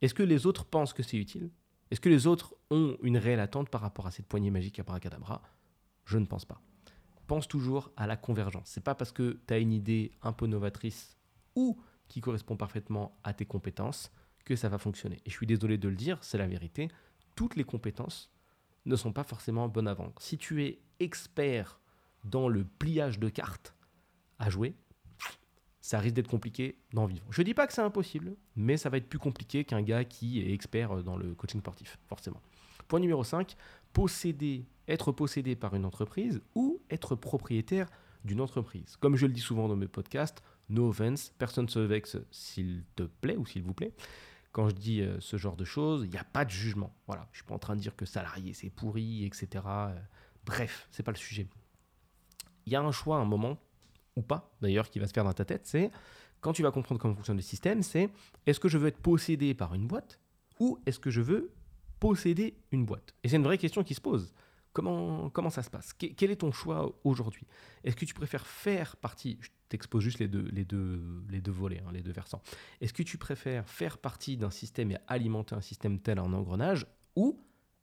Est-ce 0.02 0.14
que 0.14 0.24
les 0.24 0.46
autres 0.46 0.66
pensent 0.66 0.94
que 0.94 1.04
c'est 1.04 1.18
utile? 1.18 1.52
Est-ce 1.92 2.00
que 2.00 2.10
les 2.10 2.28
autres 2.28 2.56
ont 2.70 2.98
une 3.02 3.18
réelle 3.18 3.40
attente 3.40 3.70
par 3.70 3.82
rapport 3.82 4.08
à 4.08 4.12
cette 4.12 4.28
poignée 4.28 4.52
magique 4.52 4.80
abracadabra? 4.80 5.42
Je 6.06 6.18
ne 6.18 6.26
pense 6.26 6.46
pas. 6.46 6.62
Pense 7.28 7.48
toujours 7.48 7.92
à 7.98 8.08
la 8.08 8.18
convergence. 8.18 8.70
C'est 8.70 8.84
pas 8.84 8.96
parce 8.96 9.12
que 9.12 9.40
tu 9.48 9.54
as 9.54 9.60
une 9.60 9.74
idée 9.74 10.12
un 10.22 10.34
peu 10.34 10.46
novatrice 10.46 11.18
ou 11.56 11.82
qui 12.10 12.20
correspond 12.20 12.58
parfaitement 12.58 13.18
à 13.24 13.34
tes 13.34 13.46
compétences 13.46 14.12
que 14.44 14.56
ça 14.56 14.68
va 14.68 14.78
fonctionner. 14.78 15.18
Et 15.26 15.30
je 15.30 15.36
suis 15.36 15.46
désolé 15.46 15.78
de 15.78 15.88
le 15.88 15.96
dire, 15.96 16.18
c'est 16.22 16.38
la 16.38 16.48
vérité. 16.48 16.90
Toutes 17.36 17.56
les 17.56 17.64
compétences 17.64 18.32
ne 18.86 18.96
sont 18.96 19.14
pas 19.14 19.24
forcément 19.24 19.70
bonnes 19.70 19.88
à 19.88 19.94
vendre. 19.94 20.14
Si 20.20 20.38
tu 20.38 20.64
es 20.66 20.80
expert 21.00 21.80
dans 22.26 22.50
le 22.50 22.66
pliage 22.66 23.20
de 23.20 23.30
cartes 23.30 23.76
à 24.40 24.50
jouer, 24.50 24.76
ça 25.82 26.00
risque 26.00 26.16
d'être 26.16 26.30
compliqué 26.30 26.78
d'en 26.94 27.06
vivre. 27.06 27.26
Je 27.30 27.42
ne 27.42 27.46
dis 27.46 27.54
pas 27.54 27.68
que 27.68 27.74
c'est 27.74 27.82
impossible, 27.82 28.36
mais 28.56 28.78
ça 28.78 28.90
va 28.90 28.98
être 28.98 29.08
plus 29.08 29.20
compliqué 29.20 29.64
qu'un 29.64 29.82
gars 29.82 30.04
qui 30.04 30.42
est 30.42 30.52
expert 30.54 31.04
dans 31.04 31.18
le 31.18 31.36
coaching 31.36 31.62
sportif, 31.62 31.98
forcément. 32.08 32.42
Point 32.88 33.00
numéro 33.00 33.24
5, 33.24 33.56
posséder, 33.94 34.66
être 34.88 35.12
possédé 35.12 35.56
par 35.56 35.76
une 35.76 35.86
entreprise 35.86 36.42
ou 36.56 36.82
être 36.90 37.16
propriétaire 37.16 37.88
d'une 38.26 38.42
entreprise. 38.42 38.98
Comme 38.98 39.16
je 39.16 39.26
le 39.26 39.34
dis 39.34 39.42
souvent 39.42 39.68
dans 39.68 39.76
mes 39.76 39.88
podcasts, 39.88 40.44
no 40.70 40.90
offense, 40.90 41.34
personne 41.38 41.66
ne 41.66 41.70
se 41.70 41.80
vexe 41.80 42.18
s'il 42.32 42.84
te 42.96 43.04
plaît 43.04 43.38
ou 43.38 43.46
s'il 43.46 43.64
vous 43.64 43.74
plaît. 43.74 43.94
Quand 44.52 44.70
je 44.70 44.76
dis 44.76 45.02
euh, 45.02 45.20
ce 45.20 45.38
genre 45.38 45.56
de 45.56 45.66
choses, 45.66 46.04
il 46.06 46.10
n'y 46.10 46.18
a 46.18 46.24
pas 46.24 46.46
de 46.46 46.50
jugement. 46.50 46.96
Voilà, 47.08 47.28
je 47.32 47.38
suis 47.38 47.46
pas 47.46 47.56
en 47.56 47.60
train 47.60 47.76
de 47.76 47.82
dire 47.82 47.96
que 47.96 48.06
salarié 48.06 48.54
c'est 48.54 48.70
pourri, 48.70 49.26
etc. 49.26 49.48
Euh, 49.66 50.00
bref, 50.46 50.88
c'est 50.92 51.04
pas 51.04 51.12
le 51.12 51.18
sujet. 51.18 51.48
Il 52.66 52.74
y 52.74 52.76
a 52.76 52.82
un 52.82 52.92
choix, 52.92 53.18
un 53.18 53.26
moment 53.26 53.58
ou 54.16 54.22
pas, 54.22 54.52
d'ailleurs, 54.62 54.90
qui 54.90 55.00
va 55.00 55.08
se 55.08 55.14
faire 55.14 55.24
dans 55.24 55.34
ta 55.34 55.46
tête. 55.46 55.66
C'est 55.66 55.92
quand 56.42 56.54
tu 56.54 56.64
vas 56.64 56.72
comprendre 56.72 57.00
comment 57.00 57.16
fonctionne 57.16 57.38
le 57.38 57.44
système, 57.44 57.84
c'est 57.84 58.10
est-ce 58.46 58.60
que 58.60 58.70
je 58.70 58.78
veux 58.78 58.88
être 58.88 59.00
possédé 59.00 59.54
par 59.54 59.74
une 59.76 59.88
boîte 59.88 60.20
ou 60.60 60.80
est-ce 60.86 61.00
que 61.00 61.10
je 61.10 61.22
veux 61.22 61.52
posséder 62.00 62.58
une 62.72 62.86
boîte? 62.86 63.14
Et 63.24 63.30
c'est 63.30 63.36
une 63.36 63.44
vraie 63.44 63.58
question 63.58 63.84
qui 63.84 63.94
se 63.94 64.02
pose. 64.02 64.34
Comment, 64.72 65.30
comment 65.30 65.50
ça 65.50 65.64
se 65.64 65.70
passe? 65.70 65.94
Quel 65.94 66.32
est 66.32 66.38
ton 66.38 66.52
choix 66.52 66.94
aujourd'hui? 67.04 67.46
Est-ce 67.84 67.96
que 67.96 68.06
tu 68.06 68.14
préfères 68.14 68.46
faire 68.46 68.96
partie, 68.98 69.40
t'exposes 69.70 70.04
juste 70.04 70.20
les 70.20 70.28
deux, 70.28 71.52
volets, 71.52 71.82
hein, 71.88 71.92
les 71.94 72.02
deux 72.02 72.12
versants. 72.12 72.42
Est-ce 72.82 72.94
que 72.94 73.04
tu 73.04 73.18
préfères 73.18 73.70
faire 73.70 73.98
partie 73.98 74.36
d'un 74.36 74.50
système 74.50 74.92
et 74.92 74.98
alimenter 75.08 75.56
un 75.56 75.62
système 75.62 76.00
tel 76.00 76.20
en 76.20 76.34
engrenage 76.34 76.86
ou 77.16 77.40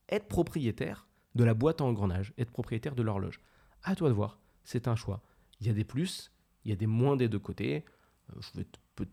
être 0.09 0.29
propriétaire 0.29 1.07
de 1.35 1.45
la 1.45 1.55
boîte 1.55 1.81
en 1.81 1.89
engrenage, 1.89 2.33
être 2.39 2.51
propriétaire 2.51 2.95
de 2.95 3.03
l'horloge? 3.03 3.41
À 3.83 3.95
toi 3.95 4.09
de 4.09 4.15
voir, 4.15 4.41
c'est 4.65 4.89
un 4.89 4.97
choix. 4.97 5.23
Il 5.61 5.67
y 5.67 5.71
a 5.71 5.73
des 5.73 5.85
plus, 5.85 6.33
il 6.65 6.71
y 6.71 6.73
a 6.73 6.77
des 6.77 6.87
moins 6.87 7.17
des 7.17 7.29
deux 7.29 7.39
côtés. 7.39 7.85
Euh, 8.31 8.41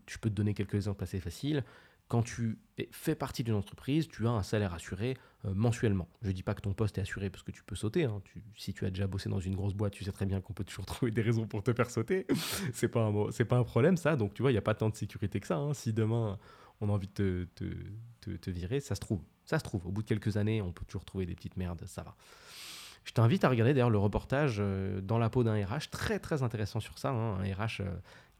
je 0.06 0.18
peux 0.18 0.30
te 0.30 0.34
donner 0.34 0.54
quelques 0.54 0.74
exemples 0.74 1.04
assez 1.04 1.20
faciles 1.20 1.64
quand 2.08 2.22
tu 2.22 2.58
fais 2.90 3.14
partie 3.14 3.44
d'une 3.44 3.54
entreprise, 3.54 4.08
tu 4.08 4.26
as 4.26 4.30
un 4.30 4.42
salaire 4.42 4.74
assuré 4.74 5.16
euh, 5.44 5.54
mensuellement. 5.54 6.08
Je 6.22 6.28
ne 6.28 6.32
dis 6.32 6.42
pas 6.42 6.54
que 6.54 6.60
ton 6.60 6.74
poste 6.74 6.98
est 6.98 7.00
assuré 7.00 7.30
parce 7.30 7.42
que 7.42 7.50
tu 7.50 7.62
peux 7.62 7.76
sauter. 7.76 8.04
Hein. 8.04 8.22
si 8.56 8.74
tu 8.74 8.84
as 8.84 8.90
déjà 8.90 9.06
bossé 9.06 9.28
dans 9.28 9.40
une 9.40 9.54
grosse 9.54 9.74
boîte, 9.74 9.92
tu 9.92 10.04
sais 10.04 10.12
très 10.12 10.26
bien 10.26 10.40
qu'on 10.40 10.52
peut 10.52 10.64
toujours 10.64 10.86
trouver 10.86 11.10
des 11.10 11.22
raisons 11.22 11.46
pour 11.46 11.62
te 11.62 11.72
faire 11.72 11.90
sauter. 11.90 12.26
c'est 12.72 12.88
pas 12.88 13.06
un 13.06 13.44
pas 13.44 13.56
un 13.56 13.64
problème 13.64 13.96
ça. 13.96 14.16
Donc 14.16 14.34
tu 14.34 14.42
vois, 14.42 14.50
il 14.50 14.54
n'y 14.54 14.58
a 14.58 14.62
pas 14.62 14.74
tant 14.74 14.90
de 14.90 14.96
sécurité 14.96 15.40
que 15.40 15.46
ça. 15.46 15.56
Hein. 15.56 15.74
Si 15.74 15.92
demain 15.92 16.38
on 16.80 16.88
a 16.88 16.92
envie 16.92 17.08
de 17.14 17.48
te, 17.54 18.50
virer, 18.50 18.80
ça 18.80 18.94
se 18.94 19.00
trouve. 19.00 19.22
Ça 19.44 19.58
se 19.58 19.64
trouve. 19.64 19.86
Au 19.86 19.90
bout 19.90 20.02
de 20.02 20.08
quelques 20.08 20.36
années, 20.36 20.60
on 20.60 20.72
peut 20.72 20.84
toujours 20.84 21.04
trouver 21.04 21.26
des 21.26 21.34
petites 21.34 21.56
merdes. 21.56 21.84
Ça 21.86 22.02
va. 22.02 22.16
Je 23.04 23.12
t'invite 23.12 23.44
à 23.44 23.50
regarder 23.50 23.74
d'ailleurs 23.74 23.90
le 23.90 23.98
reportage 23.98 24.56
euh, 24.60 25.00
dans 25.00 25.18
la 25.18 25.28
peau 25.28 25.44
d'un 25.44 25.62
RH, 25.62 25.90
très 25.90 26.18
très 26.18 26.42
intéressant 26.42 26.80
sur 26.80 26.98
ça, 26.98 27.10
hein. 27.10 27.38
un 27.38 27.54
RH 27.54 27.82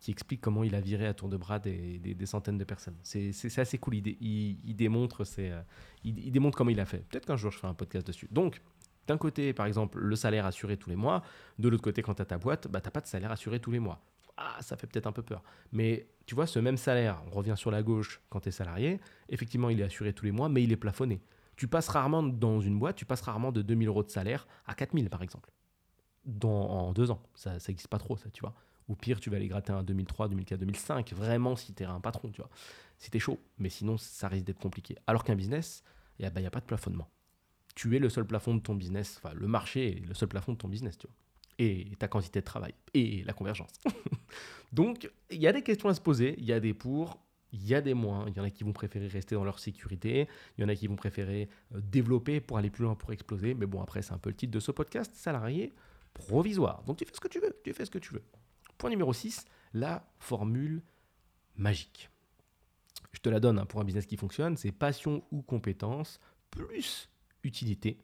qui 0.04 0.10
explique 0.10 0.42
comment 0.42 0.62
il 0.64 0.74
a 0.74 0.82
viré 0.82 1.06
à 1.06 1.14
tour 1.14 1.30
de 1.30 1.38
bras 1.38 1.58
des, 1.58 2.14
centaines 2.26 2.58
de 2.58 2.64
personnes. 2.64 2.96
C'est 3.02 3.58
assez 3.58 3.78
cool. 3.78 3.94
Il, 3.94 4.76
démontre 4.76 5.24
euh, 5.38 5.62
il, 6.04 6.30
démontre 6.30 6.58
comment 6.58 6.68
il 6.68 6.78
a 6.78 6.84
fait. 6.84 7.06
Peut-être 7.08 7.24
qu'un 7.24 7.36
jour 7.36 7.50
je 7.50 7.56
ferai 7.56 7.68
un 7.68 7.74
podcast 7.74 8.06
dessus. 8.06 8.28
Donc, 8.30 8.60
d'un 9.06 9.16
côté, 9.16 9.54
par 9.54 9.64
exemple, 9.64 9.98
le 9.98 10.14
salaire 10.14 10.44
assuré 10.44 10.76
tous 10.76 10.90
les 10.90 10.96
mois. 10.96 11.22
De 11.58 11.70
l'autre 11.70 11.82
côté, 11.82 12.02
quand 12.02 12.16
tu 12.16 12.20
as 12.20 12.26
ta 12.26 12.36
boîte, 12.36 12.68
bah, 12.68 12.82
tu 12.82 12.86
n'as 12.86 12.90
pas 12.90 13.00
de 13.00 13.06
salaire 13.06 13.32
assuré 13.32 13.60
tous 13.60 13.70
les 13.70 13.78
mois. 13.78 14.02
Ah, 14.36 14.58
ça 14.60 14.76
fait 14.76 14.86
peut-être 14.86 15.06
un 15.06 15.12
peu 15.12 15.22
peur. 15.22 15.42
Mais 15.72 16.06
tu 16.26 16.34
vois, 16.34 16.46
ce 16.46 16.58
même 16.58 16.76
salaire, 16.76 17.22
on 17.28 17.30
revient 17.30 17.54
sur 17.56 17.70
la 17.70 17.82
gauche 17.82 18.20
quand 18.28 18.40
tu 18.40 18.50
es 18.50 18.52
salarié, 18.52 19.00
effectivement, 19.30 19.70
il 19.70 19.80
est 19.80 19.84
assuré 19.84 20.12
tous 20.12 20.26
les 20.26 20.32
mois, 20.32 20.50
mais 20.50 20.62
il 20.62 20.70
est 20.70 20.76
plafonné. 20.76 21.22
Tu 21.56 21.66
passes 21.66 21.88
rarement 21.88 22.22
dans 22.22 22.60
une 22.60 22.78
boîte, 22.78 22.96
tu 22.96 23.06
passes 23.06 23.22
rarement 23.22 23.52
de 23.52 23.62
2000 23.62 23.88
euros 23.88 24.02
de 24.02 24.10
salaire 24.10 24.46
à 24.66 24.74
4000, 24.74 25.08
par 25.08 25.22
exemple. 25.22 25.50
Dans, 26.26 26.50
en 26.50 26.92
deux 26.92 27.10
ans. 27.10 27.22
Ça 27.34 27.52
n'existe 27.52 27.88
pas 27.88 27.98
trop, 27.98 28.18
ça, 28.18 28.28
tu 28.28 28.42
vois. 28.42 28.54
Ou 28.88 28.96
pire, 28.96 29.20
tu 29.20 29.30
vas 29.30 29.36
aller 29.36 29.48
gratter 29.48 29.72
un 29.72 29.82
2003, 29.82 30.28
2004, 30.28 30.60
2005, 30.60 31.12
vraiment 31.14 31.56
si 31.56 31.72
tu 31.72 31.82
es 31.82 31.86
un 31.86 32.00
patron, 32.00 32.30
tu 32.30 32.40
vois. 32.40 32.50
Si 32.98 33.10
tu 33.10 33.16
es 33.16 33.20
chaud. 33.20 33.38
Mais 33.58 33.70
sinon, 33.70 33.96
ça 33.96 34.28
risque 34.28 34.44
d'être 34.44 34.58
compliqué. 34.58 34.96
Alors 35.06 35.24
qu'un 35.24 35.36
business, 35.36 35.82
il 36.18 36.22
n'y 36.22 36.26
a, 36.26 36.30
bah, 36.30 36.40
a, 36.44 36.50
pas 36.50 36.60
de 36.60 36.66
plafonnement. 36.66 37.08
Tu 37.74 37.96
es 37.96 37.98
le 37.98 38.08
seul 38.08 38.26
plafond 38.26 38.54
de 38.54 38.60
ton 38.60 38.74
business, 38.74 39.20
enfin, 39.22 39.34
le 39.34 39.46
marché 39.46 39.96
est 39.96 40.06
le 40.06 40.14
seul 40.14 40.28
plafond 40.28 40.52
de 40.52 40.58
ton 40.58 40.68
business, 40.68 40.98
tu 40.98 41.06
vois. 41.06 41.16
Et 41.58 41.92
ta 41.98 42.08
quantité 42.08 42.40
de 42.40 42.44
travail, 42.44 42.74
et 42.94 43.22
la 43.24 43.32
convergence. 43.32 43.70
Donc, 44.72 45.10
il 45.30 45.40
y 45.40 45.46
a 45.46 45.52
des 45.52 45.62
questions 45.62 45.88
à 45.88 45.94
se 45.94 46.00
poser, 46.00 46.34
il 46.38 46.44
y 46.44 46.52
a 46.52 46.60
des 46.60 46.74
pour, 46.74 47.18
il 47.52 47.64
y 47.64 47.74
a 47.74 47.80
des 47.80 47.94
moins. 47.94 48.26
Il 48.28 48.36
y 48.36 48.40
en 48.40 48.44
a 48.44 48.50
qui 48.50 48.64
vont 48.64 48.72
préférer 48.72 49.06
rester 49.06 49.36
dans 49.36 49.44
leur 49.44 49.60
sécurité. 49.60 50.28
Il 50.58 50.62
y 50.62 50.64
en 50.64 50.68
a 50.68 50.74
qui 50.74 50.88
vont 50.88 50.96
préférer 50.96 51.48
euh, 51.72 51.80
développer 51.80 52.40
pour 52.40 52.58
aller 52.58 52.70
plus 52.70 52.82
loin, 52.82 52.96
pour 52.96 53.12
exploser. 53.12 53.54
Mais 53.54 53.66
bon, 53.66 53.80
après, 53.80 54.02
c'est 54.02 54.12
un 54.12 54.18
peu 54.18 54.30
le 54.30 54.36
titre 54.36 54.52
de 54.52 54.60
ce 54.60 54.72
podcast, 54.72 55.14
salarié 55.14 55.72
provisoire. 56.14 56.82
Donc 56.84 56.96
tu 56.96 57.04
fais 57.04 57.12
ce 57.14 57.20
que 57.20 57.28
tu 57.28 57.40
veux, 57.40 57.54
tu 57.62 57.72
fais 57.72 57.84
ce 57.84 57.90
que 57.90 57.98
tu 57.98 58.14
veux. 58.14 58.22
Point 58.84 58.90
numéro 58.90 59.14
6, 59.14 59.46
la 59.72 60.06
formule 60.18 60.82
magique. 61.56 62.10
Je 63.12 63.20
te 63.20 63.30
la 63.30 63.40
donne 63.40 63.58
hein, 63.58 63.64
pour 63.64 63.80
un 63.80 63.84
business 63.84 64.04
qui 64.04 64.18
fonctionne, 64.18 64.58
c'est 64.58 64.72
passion 64.72 65.24
ou 65.30 65.40
compétence 65.40 66.20
plus 66.50 67.08
utilité. 67.44 67.96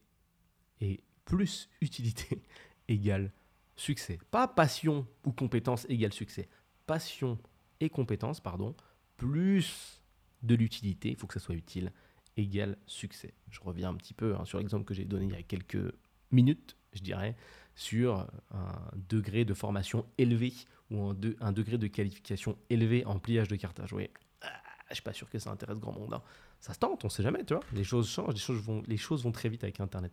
Et 0.80 1.02
plus 1.26 1.68
utilité 1.82 2.40
égale 2.88 3.30
succès. 3.76 4.18
Pas 4.30 4.48
passion 4.48 5.06
ou 5.26 5.32
compétence 5.32 5.84
égale 5.90 6.14
succès. 6.14 6.48
Passion 6.86 7.38
et 7.80 7.90
compétence, 7.90 8.40
pardon, 8.40 8.74
plus 9.18 10.00
de 10.42 10.54
l'utilité, 10.54 11.10
il 11.10 11.16
faut 11.16 11.26
que 11.26 11.34
ça 11.34 11.40
soit 11.40 11.56
utile, 11.56 11.92
égale 12.38 12.78
succès. 12.86 13.34
Je 13.50 13.60
reviens 13.60 13.90
un 13.90 13.96
petit 13.96 14.14
peu 14.14 14.34
hein, 14.34 14.46
sur 14.46 14.56
l'exemple 14.56 14.86
que 14.86 14.94
j'ai 14.94 15.04
donné 15.04 15.26
il 15.26 15.32
y 15.32 15.36
a 15.36 15.42
quelques 15.42 15.92
minutes, 16.30 16.74
je 16.92 17.02
dirais 17.02 17.36
sur 17.74 18.26
un 18.50 18.90
degré 19.08 19.44
de 19.44 19.54
formation 19.54 20.06
élevé 20.18 20.52
ou 20.90 21.14
un, 21.40 21.52
degré 21.52 21.78
de 21.78 21.86
qualification 21.86 22.56
élevé 22.68 23.04
en 23.06 23.18
pliage 23.18 23.48
de 23.48 23.56
cartes 23.56 23.80
à 23.80 23.86
jouer. 23.86 24.10
Ah, 24.42 24.48
je 24.88 24.94
suis 24.94 25.02
pas 25.02 25.12
sûr 25.12 25.30
que 25.30 25.38
ça 25.38 25.50
intéresse 25.50 25.78
grand 25.78 25.92
monde. 25.92 26.12
Hein. 26.14 26.22
Ça 26.60 26.74
se 26.74 26.78
tente, 26.78 27.04
on 27.04 27.08
sait 27.08 27.22
jamais, 27.22 27.44
tu 27.44 27.54
vois. 27.54 27.62
Les 27.72 27.84
choses 27.84 28.08
changent, 28.08 28.34
les 28.34 28.40
choses 28.40 28.60
vont, 28.60 28.82
les 28.86 28.96
choses 28.96 29.22
vont 29.22 29.32
très 29.32 29.48
vite 29.48 29.62
avec 29.62 29.80
Internet. 29.80 30.12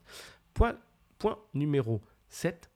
Point, 0.53 0.77
point 1.17 1.37
numéro 1.53 2.01
7, 2.29 2.69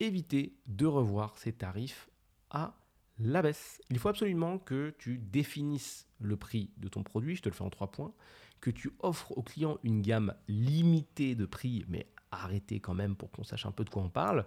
éviter 0.00 0.56
de 0.66 0.86
revoir 0.86 1.38
ses 1.38 1.52
tarifs 1.52 2.10
à 2.50 2.74
la 3.18 3.42
baisse. 3.42 3.80
Il 3.90 3.98
faut 3.98 4.08
absolument 4.08 4.58
que 4.58 4.94
tu 4.98 5.18
définisses 5.18 6.06
le 6.18 6.36
prix 6.36 6.70
de 6.78 6.88
ton 6.88 7.02
produit, 7.02 7.36
je 7.36 7.42
te 7.42 7.48
le 7.48 7.54
fais 7.54 7.62
en 7.62 7.70
trois 7.70 7.90
points, 7.90 8.12
que 8.60 8.70
tu 8.70 8.92
offres 9.00 9.36
au 9.36 9.42
client 9.42 9.78
une 9.84 10.02
gamme 10.02 10.34
limitée 10.48 11.34
de 11.34 11.46
prix, 11.46 11.84
mais 11.88 12.06
arrêter 12.42 12.80
quand 12.80 12.94
même 12.94 13.16
pour 13.16 13.30
qu'on 13.30 13.44
sache 13.44 13.66
un 13.66 13.72
peu 13.72 13.84
de 13.84 13.90
quoi 13.90 14.02
on 14.02 14.08
parle, 14.08 14.44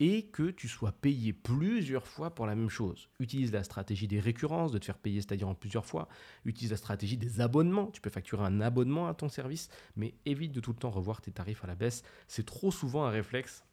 et 0.00 0.26
que 0.26 0.50
tu 0.50 0.68
sois 0.68 0.92
payé 0.92 1.32
plusieurs 1.32 2.06
fois 2.06 2.34
pour 2.34 2.46
la 2.46 2.54
même 2.54 2.68
chose. 2.68 3.08
Utilise 3.18 3.52
la 3.52 3.64
stratégie 3.64 4.06
des 4.06 4.20
récurrences, 4.20 4.70
de 4.70 4.78
te 4.78 4.84
faire 4.84 4.98
payer, 4.98 5.20
c'est-à-dire 5.20 5.48
en 5.48 5.54
plusieurs 5.54 5.84
fois. 5.84 6.08
Utilise 6.44 6.70
la 6.70 6.76
stratégie 6.76 7.16
des 7.16 7.40
abonnements. 7.40 7.88
Tu 7.88 8.00
peux 8.00 8.10
facturer 8.10 8.44
un 8.44 8.60
abonnement 8.60 9.08
à 9.08 9.14
ton 9.14 9.28
service, 9.28 9.68
mais 9.96 10.14
évite 10.24 10.52
de 10.52 10.60
tout 10.60 10.70
le 10.70 10.78
temps 10.78 10.90
revoir 10.90 11.20
tes 11.20 11.32
tarifs 11.32 11.64
à 11.64 11.66
la 11.66 11.74
baisse. 11.74 12.04
C'est 12.28 12.46
trop 12.46 12.70
souvent 12.70 13.06
un 13.06 13.10
réflexe 13.10 13.64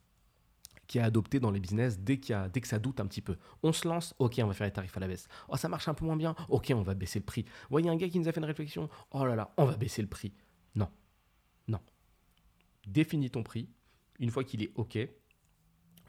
qui 0.88 0.98
est 0.98 1.02
adopté 1.02 1.40
dans 1.40 1.52
les 1.52 1.60
business 1.60 2.00
dès, 2.00 2.20
qu'il 2.20 2.34
y 2.34 2.36
a, 2.36 2.50
dès 2.50 2.62
que 2.62 2.68
ça 2.68 2.80
doute 2.80 3.00
un 3.00 3.08
petit 3.08 3.22
peu. 3.22 3.38
On 3.64 3.74
se 3.74 3.88
lance, 3.88 4.14
ok, 4.20 4.40
on 4.44 4.48
va 4.48 4.54
faire 4.54 4.68
les 4.68 4.74
tarifs 4.74 4.96
à 4.98 5.00
la 5.00 5.08
baisse. 5.08 5.28
Oh, 5.50 5.58
ça 5.58 5.68
marche 5.68 5.88
un 5.88 5.94
peu 5.94 6.06
moins 6.06 6.18
bien, 6.18 6.36
ok, 6.50 6.72
on 6.76 6.82
va 6.82 6.94
baisser 6.94 7.20
le 7.20 7.26
prix. 7.26 7.46
Voyez 7.70 7.90
un 7.90 7.96
gars 7.96 8.08
qui 8.08 8.20
nous 8.20 8.28
a 8.28 8.32
fait 8.32 8.40
une 8.40 8.46
réflexion, 8.46 8.90
oh 9.12 9.26
là 9.26 9.36
là, 9.36 9.52
on 9.58 9.66
va 9.66 9.78
baisser 9.78 10.02
le 10.02 10.08
prix. 10.08 10.34
Non, 10.76 10.90
non, 11.68 11.80
définis 12.90 13.30
ton 13.30 13.44
prix. 13.44 13.70
Une 14.20 14.30
fois 14.30 14.44
qu'il 14.44 14.64
est 14.64 14.72
OK, 14.76 14.98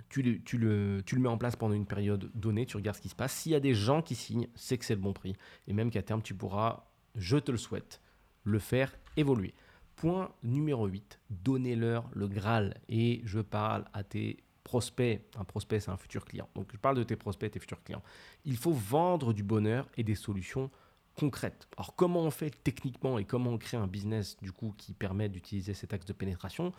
tu 0.09 0.23
le, 0.23 0.41
tu, 0.43 0.59
le, 0.59 1.03
tu 1.05 1.17
le, 1.17 1.21
mets 1.21 1.29
en 1.29 1.39
place 1.39 1.57
pendant 1.57 1.75
une 1.75 1.87
période 1.87 2.31
donnée, 2.35 2.67
tu 2.67 2.77
regardes 2.77 2.97
ce 2.97 3.03
qui 3.03 3.09
se 3.09 3.15
passe. 3.15 3.33
S'il 3.33 3.53
y 3.53 3.57
a 3.57 3.61
des 3.61 3.75
gens 3.75 4.03
qui 4.03 4.15
signent, 4.15 4.49
c'est 4.55 4.79
que 4.79 4.85
c'est 4.85 4.95
le 4.95 5.01
bon 5.01 5.13
prix. 5.13 5.35
Et 5.67 5.73
même 5.73 5.91
qu'à 5.91 6.03
terme, 6.03 6.23
tu 6.23 6.35
pourras, 6.35 6.85
je 7.17 7.37
te 7.37 7.51
le 7.51 7.59
souhaite, 7.59 8.01
le 8.45 8.59
faire 8.59 8.97
évoluer. 9.17 9.55
Point 9.97 10.31
numéro 10.43 10.87
8, 10.87 11.21
donnez-leur 11.31 12.09
le 12.13 12.29
Graal. 12.29 12.81
Et 12.89 13.23
je 13.25 13.41
parle 13.41 13.85
à 13.93 14.05
tes 14.05 14.45
prospects. 14.63 15.23
Un 15.37 15.45
prospect, 15.45 15.81
c'est 15.81 15.91
un 15.91 15.97
futur 15.97 16.25
client. 16.25 16.49
Donc 16.55 16.71
je 16.73 16.79
parle 16.79 16.97
de 16.97 17.03
tes 17.03 17.17
prospects, 17.17 17.51
tes 17.51 17.61
futurs 17.61 17.83
clients. 17.83 18.03
Il 18.45 18.57
faut 18.57 18.73
vendre 18.73 19.33
du 19.33 19.43
bonheur 19.43 19.89
et 19.97 20.05
des 20.05 20.15
solutions 20.15 20.71
concrète. 21.17 21.69
Alors 21.77 21.95
comment 21.97 22.21
on 22.21 22.31
fait 22.31 22.51
techniquement 22.51 23.19
et 23.19 23.25
comment 23.25 23.51
on 23.51 23.59
crée 23.59 23.77
un 23.77 23.87
business 23.87 24.37
du 24.43 24.53
coup 24.53 24.75
qui 24.77 24.93
permet 24.93 25.29
d'utiliser 25.29 25.75
cet 25.75 25.93
axe 25.93 26.07
de 26.07 26.13
pénétration? 26.13 26.73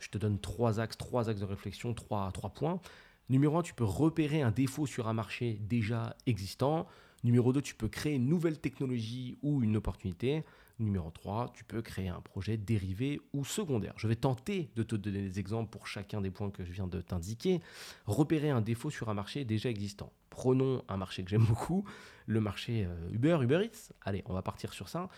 Je 0.00 0.08
te 0.08 0.18
donne 0.18 0.40
trois 0.40 0.80
axes, 0.80 0.96
trois 0.96 1.28
axes 1.28 1.40
de 1.40 1.44
réflexion, 1.44 1.94
trois, 1.94 2.30
trois 2.32 2.50
points. 2.50 2.80
Numéro 3.28 3.58
un, 3.58 3.62
tu 3.62 3.74
peux 3.74 3.84
repérer 3.84 4.42
un 4.42 4.50
défaut 4.50 4.86
sur 4.86 5.08
un 5.08 5.12
marché 5.12 5.58
déjà 5.62 6.16
existant. 6.26 6.86
Numéro 7.24 7.52
2, 7.52 7.62
tu 7.62 7.74
peux 7.74 7.88
créer 7.88 8.14
une 8.14 8.26
nouvelle 8.26 8.58
technologie 8.58 9.38
ou 9.42 9.62
une 9.62 9.76
opportunité. 9.76 10.44
Numéro 10.82 11.10
3, 11.10 11.52
tu 11.54 11.64
peux 11.64 11.80
créer 11.80 12.08
un 12.08 12.20
projet 12.20 12.56
dérivé 12.56 13.20
ou 13.32 13.44
secondaire. 13.44 13.94
Je 13.96 14.08
vais 14.08 14.16
tenter 14.16 14.70
de 14.76 14.82
te 14.82 14.96
donner 14.96 15.22
des 15.22 15.38
exemples 15.38 15.70
pour 15.70 15.86
chacun 15.86 16.20
des 16.20 16.30
points 16.30 16.50
que 16.50 16.64
je 16.64 16.72
viens 16.72 16.86
de 16.86 17.00
t'indiquer. 17.00 17.60
Repérer 18.06 18.50
un 18.50 18.60
défaut 18.60 18.90
sur 18.90 19.08
un 19.08 19.14
marché 19.14 19.44
déjà 19.44 19.70
existant. 19.70 20.12
Prenons 20.30 20.82
un 20.88 20.96
marché 20.96 21.22
que 21.22 21.30
j'aime 21.30 21.44
beaucoup, 21.48 21.84
le 22.26 22.40
marché 22.40 22.84
euh, 22.84 23.10
Uber, 23.12 23.38
Uber 23.42 23.64
Eats. 23.64 23.92
Allez, 24.02 24.22
on 24.26 24.34
va 24.34 24.42
partir 24.42 24.72
sur 24.72 24.88
ça. 24.88 25.08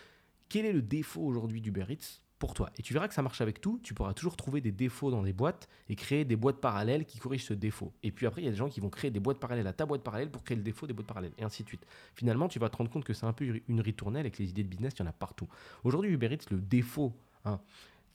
Quel 0.49 0.67
est 0.67 0.73
le 0.73 0.83
défaut 0.83 1.23
aujourd'hui 1.23 1.61
d'Uber 1.61 1.87
Eats? 1.89 2.21
Toi. 2.53 2.69
Et 2.77 2.83
tu 2.83 2.93
verras 2.93 3.09
que 3.09 3.15
ça 3.15 3.23
marche 3.23 3.41
avec 3.41 3.61
tout. 3.61 3.81
Tu 3.83 3.95
pourras 3.95 4.13
toujours 4.13 4.37
trouver 4.37 4.61
des 4.61 4.73
défauts 4.73 5.11
dans 5.11 5.23
des 5.23 5.33
boîtes 5.33 5.69
et 5.89 5.97
créer 5.97 6.27
des 6.27 6.37
boîtes 6.37 6.61
parallèles 6.61 7.07
qui 7.07 7.19
corrigent 7.19 7.47
ce 7.47 7.55
défaut. 7.55 7.93
Et 8.03 8.11
puis 8.11 8.27
après, 8.27 8.43
il 8.43 8.45
y 8.45 8.49
a 8.49 8.51
des 8.51 8.57
gens 8.57 8.69
qui 8.69 8.81
vont 8.81 8.91
créer 8.91 9.11
des 9.11 9.21
boîtes 9.21 9.39
parallèles 9.39 9.67
à 9.67 9.73
ta 9.73 9.87
boîte 9.87 10.03
parallèle 10.03 10.31
pour 10.31 10.45
créer 10.45 10.57
le 10.57 10.63
défaut 10.63 10.87
des 10.87 10.93
boîtes 10.93 11.07
parallèles, 11.07 11.33
et 11.39 11.45
ainsi 11.45 11.63
de 11.63 11.69
suite. 11.69 11.87
Finalement, 12.15 12.49
tu 12.49 12.59
vas 12.59 12.69
te 12.69 12.77
rendre 12.77 12.91
compte 12.91 13.05
que 13.05 13.15
c'est 13.15 13.25
un 13.25 13.33
peu 13.33 13.63
une 13.69 13.81
ritournelle 13.81 14.21
avec 14.21 14.39
les 14.39 14.51
idées 14.51 14.65
de 14.65 14.69
business, 14.69 14.93
il 14.99 15.01
y 15.01 15.03
en 15.03 15.07
a 15.07 15.13
partout. 15.13 15.49
Aujourd'hui, 15.85 16.11
Uber 16.11 16.33
Eats, 16.33 16.51
le 16.51 16.61
défaut 16.61 17.15
hein, 17.47 17.61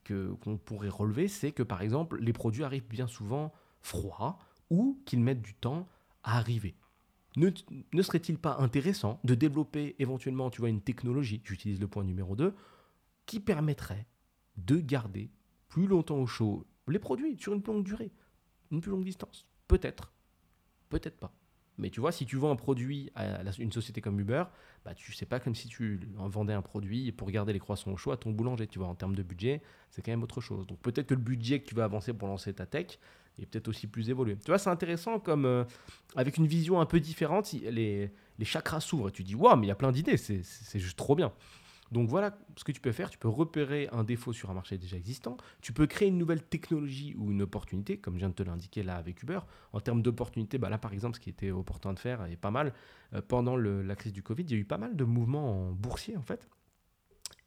que, 0.04 0.34
qu'on 0.42 0.58
pourrait 0.58 0.90
relever, 0.90 1.28
c'est 1.28 1.52
que 1.52 1.64
par 1.64 1.82
exemple, 1.82 2.20
les 2.22 2.34
produits 2.34 2.64
arrivent 2.64 2.88
bien 2.88 3.08
souvent 3.08 3.52
froids 3.82 4.38
ou 4.70 5.00
qu'ils 5.06 5.22
mettent 5.22 5.42
du 5.42 5.56
temps 5.56 5.88
à 6.24 6.38
arriver. 6.38 6.76
Ne, 7.36 7.52
ne 7.94 8.02
serait-il 8.02 8.38
pas 8.38 8.58
intéressant 8.60 9.20
de 9.24 9.36
développer 9.36 9.96
éventuellement, 10.00 10.50
tu 10.50 10.62
vois, 10.62 10.70
une 10.70 10.82
technologie, 10.82 11.42
j'utilise 11.44 11.80
le 11.80 11.88
point 11.88 12.04
numéro 12.04 12.36
2, 12.36 12.54
qui 13.26 13.40
permettrait 13.40 14.06
de 14.66 14.78
garder 14.78 15.32
plus 15.68 15.88
longtemps 15.88 16.18
au 16.18 16.28
chaud 16.28 16.66
les 16.88 17.00
produits 17.00 17.38
sur 17.38 17.54
une 17.54 17.62
plus 17.62 17.74
longue 17.74 17.84
durée, 17.84 18.12
une 18.72 18.82
plus 18.82 18.92
longue 18.92 19.04
distance 19.04 19.46
Peut-être, 19.68 20.12
peut-être 20.90 21.18
pas. 21.18 21.32
Mais 21.78 21.90
tu 21.90 22.02
vois, 22.02 22.12
si 22.12 22.26
tu 22.26 22.36
vends 22.36 22.52
un 22.52 22.58
produit 22.58 23.10
à 23.16 23.42
une 23.58 23.72
société 23.72 24.02
comme 24.02 24.20
Uber, 24.20 24.44
bah, 24.84 24.94
tu 24.94 25.14
sais 25.14 25.26
pas 25.26 25.40
comme 25.40 25.56
si 25.56 25.70
tu 25.70 26.02
vendais 26.18 26.54
un 26.54 26.62
produit 26.62 27.12
pour 27.14 27.32
garder 27.32 27.54
les 27.54 27.60
croissants 27.60 27.92
au 27.92 27.98
choix 27.98 28.16
à 28.16 28.18
ton 28.18 28.32
boulanger. 28.32 28.68
Tu 28.68 28.80
vois, 28.80 28.90
en 28.90 28.96
termes 28.96 29.16
de 29.16 29.24
budget, 29.24 29.62
c'est 29.90 30.02
quand 30.02 30.12
même 30.12 30.24
autre 30.24 30.42
chose. 30.42 30.68
Donc 30.68 30.80
peut-être 30.80 31.08
que 31.08 31.14
le 31.14 31.22
budget 31.22 31.62
que 31.62 31.68
tu 31.70 31.76
vas 31.76 31.86
avancer 31.86 32.12
pour 32.12 32.28
lancer 32.28 32.54
ta 32.54 32.66
tech 32.66 33.00
est 33.38 33.46
peut-être 33.46 33.70
aussi 33.70 33.88
plus 33.88 34.10
évolué. 34.10 34.36
Tu 34.38 34.48
vois, 34.48 34.58
c'est 34.58 34.70
intéressant 34.70 35.20
comme 35.20 35.46
euh, 35.46 35.64
avec 36.18 36.36
une 36.36 36.48
vision 36.48 36.82
un 36.82 36.86
peu 36.86 37.00
différente, 37.00 37.54
les, 37.54 38.12
les 38.38 38.46
chakras 38.46 38.82
s'ouvrent 38.82 39.08
et 39.08 39.12
tu 39.14 39.24
dis, 39.24 39.36
waouh, 39.36 39.56
mais 39.56 39.68
il 39.68 39.70
y 39.70 39.72
a 39.72 39.76
plein 39.76 39.94
d'idées, 39.94 40.18
c'est 40.18 40.80
juste 40.80 40.98
trop 40.98 41.16
bien. 41.16 41.32
Donc 41.92 42.08
voilà 42.08 42.38
ce 42.56 42.64
que 42.64 42.72
tu 42.72 42.82
peux 42.82 42.92
faire. 42.92 43.10
Tu 43.10 43.18
peux 43.18 43.28
repérer 43.28 43.90
un 43.92 44.04
défaut 44.04 44.34
sur 44.34 44.50
un 44.50 44.54
marché 44.54 44.78
déjà 44.78 44.98
existant. 44.98 45.38
Tu 45.62 45.74
peux 45.74 45.88
créer 45.88 46.08
une 46.08 46.18
nouvelle 46.18 46.44
technologie 46.44 47.16
ou 47.18 47.32
une 47.32 47.42
opportunité, 47.42 47.98
comme 47.98 48.16
je 48.16 48.20
viens 48.20 48.30
de 48.30 48.36
te 48.36 48.44
l'indiquer 48.44 48.84
là 48.84 48.96
avec 48.96 49.22
Uber. 49.24 49.40
En 49.74 49.80
termes 49.80 50.02
d'opportunité, 50.02 50.58
bah 50.58 50.70
là 50.70 50.78
par 50.78 50.94
exemple, 50.94 51.16
ce 51.16 51.20
qui 51.20 51.30
était 51.30 51.52
opportun 51.52 51.94
de 51.94 52.00
faire 52.00 52.26
et 52.26 52.36
pas 52.36 52.52
mal, 52.52 52.74
euh, 53.14 53.22
pendant 53.28 53.56
la 53.58 53.96
crise 53.96 54.14
du 54.14 54.24
Covid, 54.24 54.44
il 54.44 54.52
y 54.52 54.56
a 54.56 54.58
eu 54.58 54.66
pas 54.66 54.78
mal 54.78 54.96
de 54.96 55.04
mouvements 55.04 55.68
en 55.68 55.72
boursier 55.72 56.18
en 56.18 56.24
fait. 56.24 56.48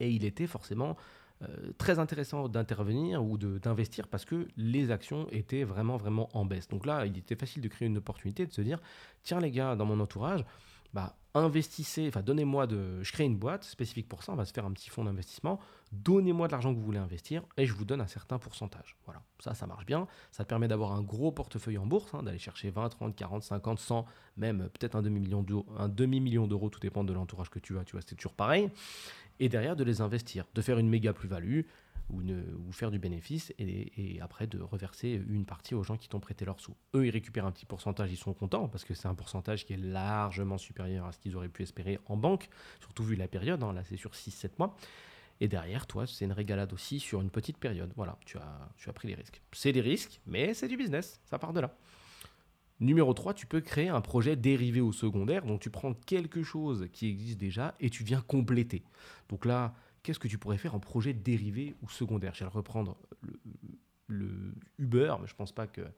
Et 0.01 0.11
il 0.11 0.25
était 0.25 0.47
forcément 0.47 0.97
euh, 1.43 1.73
très 1.79 1.99
intéressant 1.99 2.49
d'intervenir 2.49 3.25
ou 3.25 3.37
d'investir 3.37 4.07
parce 4.07 4.25
que 4.25 4.47
les 4.57 4.91
actions 4.91 5.29
étaient 5.31 5.65
vraiment 5.65 5.97
vraiment 5.97 6.29
en 6.37 6.45
baisse. 6.45 6.69
Donc 6.69 6.87
là, 6.87 7.07
il 7.07 7.17
était 7.19 7.37
facile 7.37 7.63
de 7.63 7.69
créer 7.69 7.89
une 7.89 7.99
opportunité, 7.99 8.47
de 8.47 8.53
se 8.53 8.61
dire, 8.61 8.81
tiens 9.23 9.41
les 9.41 9.51
gars, 9.51 9.75
dans 9.75 9.87
mon 9.87 9.99
entourage, 10.01 10.45
bah, 10.93 11.17
investissez, 11.35 12.09
enfin 12.09 12.23
donnez-moi 12.23 12.67
de, 12.67 13.03
je 13.03 13.13
crée 13.13 13.25
une 13.25 13.37
boîte 13.37 13.65
spécifique 13.65 14.09
pour 14.09 14.23
ça, 14.23 14.33
on 14.33 14.37
va 14.37 14.45
se 14.45 14.53
faire 14.53 14.67
un 14.67 14.73
petit 14.73 14.91
fonds 14.91 15.05
d'investissement, 15.05 15.61
donnez-moi 15.93 16.47
de 16.47 16.53
l'argent 16.53 16.73
que 16.73 16.79
vous 16.79 16.85
voulez 16.85 16.99
investir 16.99 17.43
et 17.57 17.67
je 17.67 17.73
vous 17.73 17.85
donne 17.85 18.01
un 18.01 18.07
certain 18.07 18.39
pourcentage. 18.39 18.97
Voilà, 19.07 19.23
ça, 19.39 19.55
ça 19.55 19.67
marche 19.67 19.87
bien, 19.87 20.07
ça 20.31 20.45
permet 20.45 20.69
d'avoir 20.69 20.93
un 20.93 21.03
gros 21.03 21.33
portefeuille 21.33 21.79
en 21.79 21.87
bourse, 21.87 22.13
hein, 22.15 22.23
d'aller 22.23 22.39
chercher 22.39 22.71
20, 22.71 22.91
30, 22.91 23.17
40, 23.17 23.43
50, 23.43 23.79
100, 23.79 24.07
même 24.37 24.69
peut-être 24.75 24.95
un 24.95 25.03
demi-million 25.03 25.43
d'euros, 25.43 25.67
un 25.79 25.89
demi-million 25.89 26.47
d'euros, 26.47 26.69
tout 26.69 26.81
dépend 26.81 27.05
de 27.05 27.13
l'entourage 27.13 27.49
que 27.51 27.59
tu 27.59 27.79
as, 27.79 27.85
tu 27.85 27.93
vois, 27.93 28.03
c'est 28.07 28.15
toujours 28.15 28.35
pareil, 28.35 28.71
et 29.41 29.49
derrière 29.49 29.77
de 29.77 29.85
les 29.85 30.01
investir, 30.03 30.45
de 30.55 30.61
faire 30.61 30.79
une 30.79 30.89
méga 30.89 31.13
plus-value, 31.13 31.63
ou, 32.11 32.23
faire 32.73 32.91
du 32.91 32.99
bénéfice 32.99 33.53
et, 33.59 34.19
après 34.21 34.47
de 34.47 34.61
reverser 34.61 35.23
une 35.29 35.45
partie 35.45 35.75
aux 35.75 35.83
gens 35.83 35.97
qui 35.97 36.09
t'ont 36.09 36.21
prêté 36.21 36.45
leurs 36.45 36.61
sous. 36.61 36.77
Eux, 36.95 37.07
ils 37.07 37.11
récupèrent 37.11 37.47
un 37.47 37.53
petit 37.53 37.67
pourcentage, 37.67 38.13
ils 38.13 38.17
sont 38.17 38.35
contents 38.35 38.69
parce 38.69 38.85
que 38.85 38.95
c'est 38.95 39.09
un 39.09 39.15
pourcentage 39.15 39.65
qui 39.65 39.73
est 39.73 39.79
largement 39.79 40.59
supérieur 40.59 41.07
à 41.07 41.13
ce 41.13 41.19
qu'ils 41.19 41.37
auraient 41.37 41.49
pu 41.49 41.63
espérer 41.63 41.99
en 42.07 42.17
banque, 42.17 42.49
surtout 42.81 43.05
vu 43.05 43.17
la 43.17 43.29
période, 43.29 43.63
hein, 43.63 43.73
là 43.73 43.83
c'est 43.85 43.97
sur 43.97 44.13
6-7 44.13 44.51
mois. 44.59 44.77
Et 45.41 45.49
derrière, 45.49 45.89
toi, 45.89 46.07
c'est 46.07 46.25
une 46.25 46.33
régalade 46.33 46.73
aussi 46.73 47.01
sur 47.01 47.21
une 47.21 47.31
petite 47.31 47.59
période. 47.59 47.93
Voilà, 47.97 48.17
tu 48.25 48.37
as, 48.37 48.71
tu 48.77 48.89
as 48.89 48.93
pris 48.93 49.09
les 49.09 49.15
risques. 49.15 49.43
C'est 49.51 49.73
des 49.73 49.81
risques, 49.81 50.21
mais 50.25 50.55
c'est 50.55 50.69
du 50.69 50.77
business, 50.77 51.21
ça 51.25 51.39
part 51.39 51.53
de 51.53 51.61
là. 51.61 51.75
Numéro 52.83 53.15
3, 53.15 53.35
tu 53.35 53.47
peux 53.47 53.61
créer 53.61 53.89
un 53.89 54.01
projet 54.01 54.35
dérivé 54.35 54.81
au 54.81 54.91
secondaire. 54.91 55.45
Donc 55.45 55.61
tu 55.61 55.71
prends 55.71 55.95
quelque 55.95 56.43
chose 56.43 56.89
qui 56.93 57.09
existe 57.09 57.39
déjà 57.39 57.77
et 57.79 57.91
tu 57.91 58.03
viens 58.03 58.21
compléter. 58.21 58.83
Donc 59.29 59.45
là, 59.45 59.73
qu'est-ce 60.03 60.19
que 60.19 60.29
tu 60.29 60.39
pourrais 60.39 60.59
faire 60.59 60.75
en 60.75 60.81
projet 60.81 61.13
dérivé 61.13 61.75
ou 61.83 61.89
secondaire 61.89 62.35
Je 62.35 62.45
vais 62.45 62.51
reprendre 62.51 62.97
le, 64.09 64.55
Uber, 64.79 65.15
mais 65.21 65.27
je 65.27 65.33
ne 65.33 65.37
pense 65.37 65.53
pas 65.53 65.67
qu'il 65.67 65.91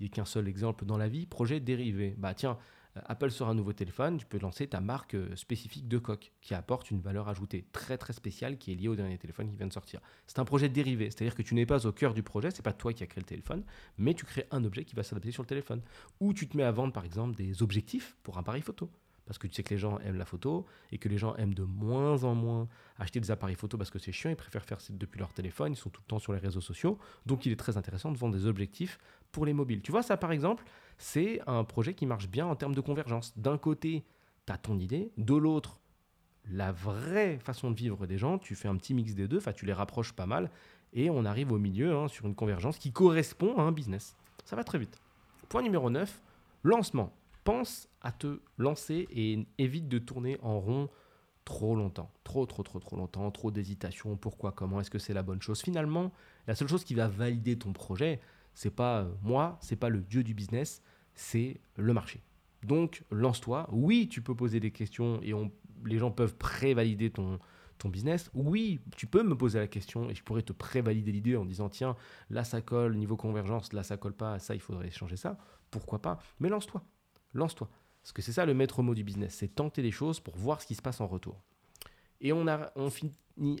n'y 0.00 0.06
ait 0.06 0.10
qu'un 0.10 0.24
seul 0.24 0.48
exemple 0.48 0.84
dans 0.84 0.96
la 0.96 1.08
vie. 1.08 1.26
Projet 1.26 1.60
dérivé. 1.60 2.14
Bah 2.18 2.34
tiens, 2.34 2.58
euh, 2.96 3.00
Apple 3.06 3.30
sort 3.30 3.48
un 3.48 3.54
nouveau 3.54 3.72
téléphone, 3.72 4.18
tu 4.18 4.26
peux 4.26 4.38
lancer 4.38 4.66
ta 4.66 4.80
marque 4.80 5.14
euh, 5.14 5.36
spécifique 5.36 5.86
de 5.86 5.98
coque 5.98 6.32
qui 6.40 6.54
apporte 6.54 6.90
une 6.90 7.00
valeur 7.00 7.28
ajoutée 7.28 7.64
très 7.72 7.96
très 7.96 8.12
spéciale 8.12 8.58
qui 8.58 8.72
est 8.72 8.74
liée 8.74 8.88
au 8.88 8.96
dernier 8.96 9.18
téléphone 9.18 9.48
qui 9.48 9.56
vient 9.56 9.66
de 9.66 9.72
sortir. 9.72 10.00
C'est 10.26 10.38
un 10.38 10.44
projet 10.44 10.68
dérivé, 10.68 11.10
c'est-à-dire 11.10 11.34
que 11.34 11.42
tu 11.42 11.54
n'es 11.54 11.66
pas 11.66 11.86
au 11.86 11.92
cœur 11.92 12.14
du 12.14 12.22
projet, 12.22 12.50
c'est 12.50 12.62
pas 12.62 12.72
toi 12.72 12.92
qui 12.92 13.02
as 13.02 13.06
créé 13.06 13.20
le 13.20 13.28
téléphone, 13.28 13.64
mais 13.98 14.14
tu 14.14 14.24
crées 14.24 14.46
un 14.50 14.64
objet 14.64 14.84
qui 14.84 14.96
va 14.96 15.02
s'adapter 15.02 15.30
sur 15.30 15.42
le 15.42 15.48
téléphone. 15.48 15.82
Ou 16.18 16.32
tu 16.34 16.48
te 16.48 16.56
mets 16.56 16.64
à 16.64 16.72
vendre 16.72 16.92
par 16.92 17.04
exemple 17.04 17.36
des 17.36 17.62
objectifs 17.62 18.16
pour 18.22 18.36
un 18.36 18.40
appareil 18.40 18.62
photo 18.62 18.90
parce 19.30 19.38
que 19.38 19.46
tu 19.46 19.54
sais 19.54 19.62
que 19.62 19.72
les 19.72 19.78
gens 19.78 20.00
aiment 20.00 20.18
la 20.18 20.24
photo 20.24 20.66
et 20.90 20.98
que 20.98 21.08
les 21.08 21.16
gens 21.16 21.36
aiment 21.36 21.54
de 21.54 21.62
moins 21.62 22.24
en 22.24 22.34
moins 22.34 22.66
acheter 22.98 23.20
des 23.20 23.30
appareils 23.30 23.54
photo 23.54 23.78
parce 23.78 23.88
que 23.88 24.00
c'est 24.00 24.10
chiant, 24.10 24.28
ils 24.28 24.34
préfèrent 24.34 24.64
faire 24.64 24.80
ça 24.80 24.92
depuis 24.92 25.20
leur 25.20 25.32
téléphone, 25.32 25.72
ils 25.72 25.76
sont 25.76 25.88
tout 25.88 26.00
le 26.04 26.08
temps 26.08 26.18
sur 26.18 26.32
les 26.32 26.40
réseaux 26.40 26.60
sociaux. 26.60 26.98
Donc 27.26 27.46
il 27.46 27.52
est 27.52 27.56
très 27.56 27.76
intéressant 27.76 28.10
de 28.10 28.18
vendre 28.18 28.36
des 28.36 28.46
objectifs 28.46 28.98
pour 29.30 29.46
les 29.46 29.52
mobiles. 29.52 29.82
Tu 29.82 29.92
vois, 29.92 30.02
ça 30.02 30.16
par 30.16 30.32
exemple, 30.32 30.64
c'est 30.98 31.40
un 31.46 31.62
projet 31.62 31.94
qui 31.94 32.06
marche 32.06 32.28
bien 32.28 32.44
en 32.44 32.56
termes 32.56 32.74
de 32.74 32.80
convergence. 32.80 33.32
D'un 33.38 33.56
côté, 33.56 34.04
tu 34.48 34.52
as 34.52 34.58
ton 34.58 34.80
idée, 34.80 35.12
de 35.16 35.36
l'autre, 35.36 35.78
la 36.50 36.72
vraie 36.72 37.38
façon 37.38 37.70
de 37.70 37.76
vivre 37.76 38.08
des 38.08 38.18
gens, 38.18 38.36
tu 38.36 38.56
fais 38.56 38.66
un 38.66 38.74
petit 38.74 38.94
mix 38.94 39.14
des 39.14 39.28
deux, 39.28 39.38
enfin 39.38 39.52
tu 39.52 39.64
les 39.64 39.72
rapproches 39.72 40.12
pas 40.12 40.26
mal 40.26 40.50
et 40.92 41.08
on 41.08 41.24
arrive 41.24 41.52
au 41.52 41.58
milieu 41.58 41.94
hein, 41.94 42.08
sur 42.08 42.26
une 42.26 42.34
convergence 42.34 42.78
qui 42.78 42.90
correspond 42.90 43.56
à 43.58 43.62
un 43.62 43.70
business. 43.70 44.16
Ça 44.44 44.56
va 44.56 44.64
très 44.64 44.80
vite. 44.80 44.98
Point 45.48 45.62
numéro 45.62 45.88
9, 45.88 46.20
lancement 46.64 47.12
pense 47.44 47.88
à 48.00 48.12
te 48.12 48.40
lancer 48.58 49.06
et 49.10 49.46
évite 49.58 49.88
de 49.88 49.98
tourner 49.98 50.38
en 50.42 50.60
rond 50.60 50.88
trop 51.44 51.74
longtemps. 51.74 52.12
Trop, 52.24 52.46
trop, 52.46 52.62
trop, 52.62 52.78
trop 52.78 52.96
longtemps. 52.96 53.30
Trop 53.30 53.50
d'hésitation. 53.50 54.16
Pourquoi 54.16 54.52
Comment 54.52 54.80
Est-ce 54.80 54.90
que 54.90 54.98
c'est 54.98 55.14
la 55.14 55.22
bonne 55.22 55.42
chose? 55.42 55.60
Finalement, 55.60 56.12
la 56.46 56.54
seule 56.54 56.68
chose 56.68 56.84
qui 56.84 56.94
va 56.94 57.08
valider 57.08 57.58
ton 57.58 57.72
projet, 57.72 58.20
c'est 58.54 58.74
pas 58.74 59.02
euh, 59.02 59.12
moi, 59.22 59.58
c'est 59.60 59.76
pas 59.76 59.88
le 59.88 60.00
dieu 60.00 60.22
du 60.22 60.34
business, 60.34 60.82
c'est 61.14 61.60
le 61.76 61.92
marché. 61.92 62.22
Donc, 62.62 63.04
lance-toi. 63.10 63.68
Oui, 63.72 64.08
tu 64.08 64.22
peux 64.22 64.34
poser 64.34 64.60
des 64.60 64.70
questions 64.70 65.20
et 65.22 65.32
les 65.84 65.98
gens 65.98 66.10
peuvent 66.10 66.36
prévalider 66.36 67.10
ton, 67.10 67.38
ton 67.78 67.88
business. 67.88 68.30
Oui, 68.34 68.80
tu 68.96 69.06
peux 69.06 69.22
me 69.22 69.36
poser 69.36 69.58
la 69.58 69.66
question 69.66 70.10
et 70.10 70.14
je 70.14 70.22
pourrais 70.22 70.42
te 70.42 70.52
prévalider 70.52 71.10
l'idée 71.10 71.36
en 71.36 71.44
disant 71.44 71.68
tiens, 71.68 71.96
là 72.28 72.44
ça 72.44 72.60
colle, 72.60 72.96
niveau 72.96 73.16
convergence, 73.16 73.72
là 73.72 73.82
ça 73.82 73.96
colle 73.96 74.14
pas, 74.14 74.38
ça 74.38 74.54
il 74.54 74.60
faudrait 74.60 74.90
changer 74.90 75.16
ça. 75.16 75.38
Pourquoi 75.70 76.00
pas? 76.00 76.18
Mais 76.38 76.48
lance-toi. 76.48 76.84
Lance-toi. 77.34 77.68
Parce 78.02 78.12
que 78.12 78.22
c'est 78.22 78.32
ça 78.32 78.46
le 78.46 78.54
maître 78.54 78.82
mot 78.82 78.94
du 78.94 79.04
business, 79.04 79.34
c'est 79.34 79.54
tenter 79.54 79.82
les 79.82 79.90
choses 79.90 80.20
pour 80.20 80.36
voir 80.36 80.60
ce 80.60 80.66
qui 80.66 80.74
se 80.74 80.82
passe 80.82 81.00
en 81.00 81.06
retour. 81.06 81.42
Et 82.20 82.32
on, 82.32 82.46
a, 82.48 82.70
on 82.76 82.90
finit 82.90 83.14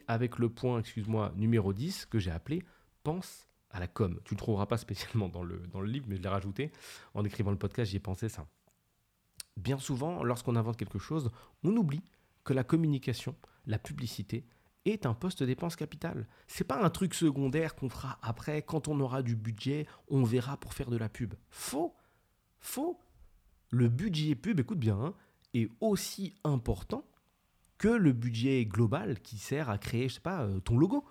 avec 0.06 0.38
le 0.38 0.48
point, 0.48 0.78
excuse-moi, 0.80 1.32
numéro 1.36 1.72
10 1.72 2.06
que 2.06 2.18
j'ai 2.18 2.30
appelé 2.30 2.62
pense 3.02 3.48
à 3.70 3.80
la 3.80 3.86
com. 3.86 4.18
Tu 4.24 4.34
ne 4.34 4.36
le 4.36 4.38
trouveras 4.38 4.66
pas 4.66 4.76
spécialement 4.76 5.28
dans 5.28 5.42
le, 5.42 5.58
dans 5.68 5.80
le 5.80 5.88
livre, 5.88 6.06
mais 6.08 6.16
je 6.16 6.22
l'ai 6.22 6.28
rajouté. 6.28 6.72
En 7.14 7.24
écrivant 7.24 7.50
le 7.50 7.58
podcast, 7.58 7.90
j'y 7.90 7.96
ai 7.96 8.00
pensé 8.00 8.28
ça. 8.28 8.46
Bien 9.56 9.78
souvent, 9.78 10.22
lorsqu'on 10.22 10.56
invente 10.56 10.76
quelque 10.76 10.98
chose, 10.98 11.30
on 11.62 11.76
oublie 11.76 12.02
que 12.44 12.52
la 12.52 12.64
communication, 12.64 13.36
la 13.66 13.78
publicité, 13.78 14.46
est 14.86 15.04
un 15.04 15.12
poste 15.12 15.42
dépense 15.42 15.76
capitale. 15.76 16.26
C'est 16.46 16.64
pas 16.64 16.82
un 16.82 16.88
truc 16.88 17.14
secondaire 17.14 17.74
qu'on 17.74 17.90
fera 17.90 18.18
après, 18.22 18.62
quand 18.62 18.88
on 18.88 18.98
aura 19.00 19.22
du 19.22 19.36
budget, 19.36 19.86
on 20.08 20.24
verra 20.24 20.56
pour 20.56 20.72
faire 20.72 20.90
de 20.90 20.96
la 20.96 21.08
pub. 21.08 21.34
Faux. 21.50 21.94
Faux 22.60 22.98
le 23.70 23.88
budget 23.88 24.34
pub, 24.34 24.60
écoute 24.60 24.78
bien, 24.78 24.98
hein, 24.98 25.14
est 25.54 25.68
aussi 25.80 26.34
important 26.44 27.04
que 27.78 27.88
le 27.88 28.12
budget 28.12 28.66
global 28.66 29.20
qui 29.20 29.38
sert 29.38 29.70
à 29.70 29.78
créer, 29.78 30.08
je 30.08 30.14
sais 30.14 30.20
pas, 30.20 30.42
euh, 30.42 30.60
ton 30.60 30.76
logo. 30.76 31.04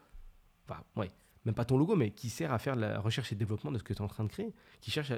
Enfin, 0.67 0.84
ouais, 0.95 1.10
même 1.45 1.56
pas 1.56 1.65
ton 1.65 1.78
logo, 1.78 1.95
mais 1.95 2.12
qui 2.12 2.30
sert 2.30 2.54
à 2.54 2.60
faire 2.60 2.76
la 2.76 3.00
recherche 3.00 3.32
et 3.32 3.36
développement 3.36 3.72
de 3.72 3.80
ce 3.80 3.84
que 3.84 3.93
tu 3.93 4.00
es 4.00 4.04
en 4.04 4.08
train 4.08 4.24
de 4.24 4.30
créer. 4.30 4.54
Qui 4.82 4.91
cherche, 4.91 5.12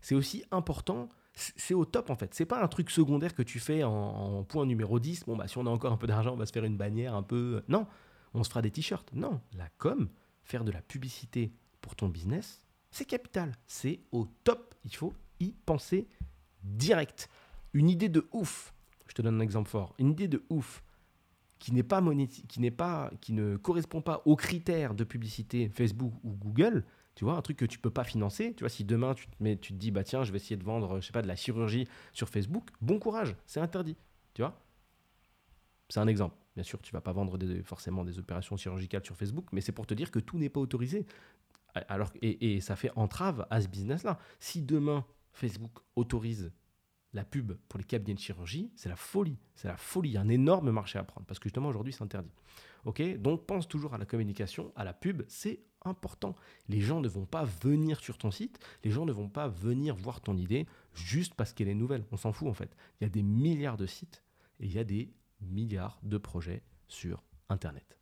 c'est 0.00 0.14
aussi 0.14 0.44
important. 0.50 1.08
C'est 1.34 1.72
au 1.72 1.86
top 1.86 2.10
en 2.10 2.16
fait. 2.16 2.34
C'est 2.34 2.44
pas 2.44 2.62
un 2.62 2.68
truc 2.68 2.90
secondaire 2.90 3.34
que 3.34 3.42
tu 3.42 3.58
fais 3.58 3.84
en, 3.84 4.44
point 4.44 4.66
numéro 4.66 5.00
10. 5.00 5.24
Bon, 5.24 5.34
bah, 5.34 5.48
si 5.48 5.56
on 5.56 5.66
a 5.66 5.70
encore 5.70 5.92
un 5.92 5.96
peu 5.96 6.06
d'argent, 6.06 6.34
on 6.34 6.36
va 6.36 6.44
se 6.44 6.52
faire 6.52 6.64
une 6.64 6.76
bannière 6.76 7.14
un 7.14 7.22
peu. 7.22 7.62
Non, 7.68 7.86
on 8.34 8.44
se 8.44 8.50
fera 8.50 8.60
des 8.60 8.70
t-shirts. 8.70 9.10
Non, 9.14 9.40
la 9.56 9.68
com, 9.78 10.10
faire 10.42 10.64
de 10.64 10.72
la 10.72 10.82
publicité 10.82 11.54
pour 11.80 11.96
ton 11.96 12.08
business, 12.08 12.66
c'est 12.90 13.06
capital. 13.06 13.56
C'est 13.66 14.00
au 14.12 14.28
top. 14.44 14.74
Il 14.84 14.94
faut 14.94 15.14
y 15.40 15.52
penser 15.64 16.06
direct. 16.62 17.28
Une 17.72 17.88
idée 17.88 18.08
de 18.08 18.28
ouf, 18.32 18.74
je 19.06 19.14
te 19.14 19.22
donne 19.22 19.36
un 19.36 19.40
exemple 19.40 19.70
fort, 19.70 19.94
une 19.98 20.10
idée 20.10 20.28
de 20.28 20.44
ouf 20.50 20.82
qui 21.58 21.72
n'est 21.72 21.82
pas 21.82 22.02
qui 22.48 22.60
n'est 22.60 22.70
pas 22.70 23.10
qui 23.20 23.32
ne 23.32 23.56
correspond 23.56 24.02
pas 24.02 24.22
aux 24.24 24.36
critères 24.36 24.94
de 24.94 25.04
publicité 25.04 25.68
Facebook 25.68 26.12
ou 26.24 26.32
Google, 26.32 26.84
tu 27.14 27.24
vois, 27.24 27.34
un 27.34 27.42
truc 27.42 27.56
que 27.56 27.64
tu 27.64 27.78
peux 27.78 27.90
pas 27.90 28.04
financer, 28.04 28.52
tu 28.54 28.64
vois, 28.64 28.68
si 28.68 28.84
demain 28.84 29.14
tu 29.14 29.28
te, 29.28 29.72
dis 29.72 29.90
bah 29.90 30.02
tiens, 30.02 30.24
je 30.24 30.32
vais 30.32 30.38
essayer 30.38 30.56
de 30.56 30.64
vendre 30.64 31.00
je 31.00 31.06
sais 31.06 31.12
pas 31.12 31.22
de 31.22 31.28
la 31.28 31.36
chirurgie 31.36 31.86
sur 32.12 32.28
Facebook, 32.28 32.70
bon 32.80 32.98
courage, 32.98 33.36
c'est 33.46 33.60
interdit, 33.60 33.96
tu 34.34 34.42
vois 34.42 34.60
C'est 35.88 36.00
un 36.00 36.08
exemple. 36.08 36.36
Bien 36.54 36.64
sûr, 36.64 36.82
tu 36.82 36.92
vas 36.92 37.00
pas 37.00 37.12
vendre 37.12 37.38
forcément 37.64 38.04
des 38.04 38.18
opérations 38.18 38.56
chirurgicales 38.56 39.04
sur 39.04 39.16
Facebook, 39.16 39.46
mais 39.52 39.60
c'est 39.60 39.72
pour 39.72 39.86
te 39.86 39.94
dire 39.94 40.10
que 40.10 40.18
tout 40.18 40.38
n'est 40.38 40.50
pas 40.50 40.60
autorisé. 40.60 41.06
Alors, 41.88 42.10
et, 42.20 42.56
et 42.56 42.60
ça 42.60 42.76
fait 42.76 42.90
entrave 42.96 43.46
à 43.48 43.62
ce 43.62 43.68
business-là. 43.68 44.18
Si 44.38 44.60
demain, 44.60 45.06
Facebook 45.32 45.78
autorise 45.96 46.52
la 47.14 47.24
pub 47.24 47.52
pour 47.68 47.78
les 47.78 47.84
cabinets 47.84 48.14
de 48.14 48.20
chirurgie, 48.20 48.72
c'est 48.74 48.88
la 48.88 48.96
folie. 48.96 49.38
C'est 49.54 49.68
la 49.68 49.76
folie. 49.76 50.10
Il 50.10 50.12
y 50.12 50.16
a 50.16 50.20
un 50.20 50.28
énorme 50.28 50.70
marché 50.70 50.98
à 50.98 51.04
prendre 51.04 51.26
parce 51.26 51.38
que 51.38 51.48
justement 51.48 51.68
aujourd'hui 51.68 51.92
c'est 51.92 52.02
interdit. 52.02 52.32
Ok 52.84 53.02
Donc 53.18 53.46
pense 53.46 53.68
toujours 53.68 53.94
à 53.94 53.98
la 53.98 54.06
communication, 54.06 54.72
à 54.76 54.84
la 54.84 54.92
pub, 54.92 55.22
c'est 55.28 55.60
important. 55.84 56.34
Les 56.68 56.80
gens 56.80 57.00
ne 57.00 57.08
vont 57.08 57.26
pas 57.26 57.44
venir 57.44 58.00
sur 58.00 58.18
ton 58.18 58.30
site, 58.30 58.58
les 58.84 58.90
gens 58.90 59.04
ne 59.04 59.12
vont 59.12 59.28
pas 59.28 59.48
venir 59.48 59.94
voir 59.94 60.20
ton 60.20 60.36
idée 60.36 60.66
juste 60.94 61.34
parce 61.34 61.52
qu'elle 61.52 61.68
est 61.68 61.74
nouvelle. 61.74 62.04
On 62.12 62.16
s'en 62.16 62.32
fout 62.32 62.48
en 62.48 62.54
fait. 62.54 62.76
Il 63.00 63.04
y 63.04 63.06
a 63.06 63.10
des 63.10 63.22
milliards 63.22 63.76
de 63.76 63.86
sites 63.86 64.24
et 64.60 64.66
il 64.66 64.72
y 64.72 64.78
a 64.78 64.84
des 64.84 65.12
milliards 65.40 65.98
de 66.02 66.18
projets 66.18 66.62
sur 66.88 67.22
Internet. 67.48 68.01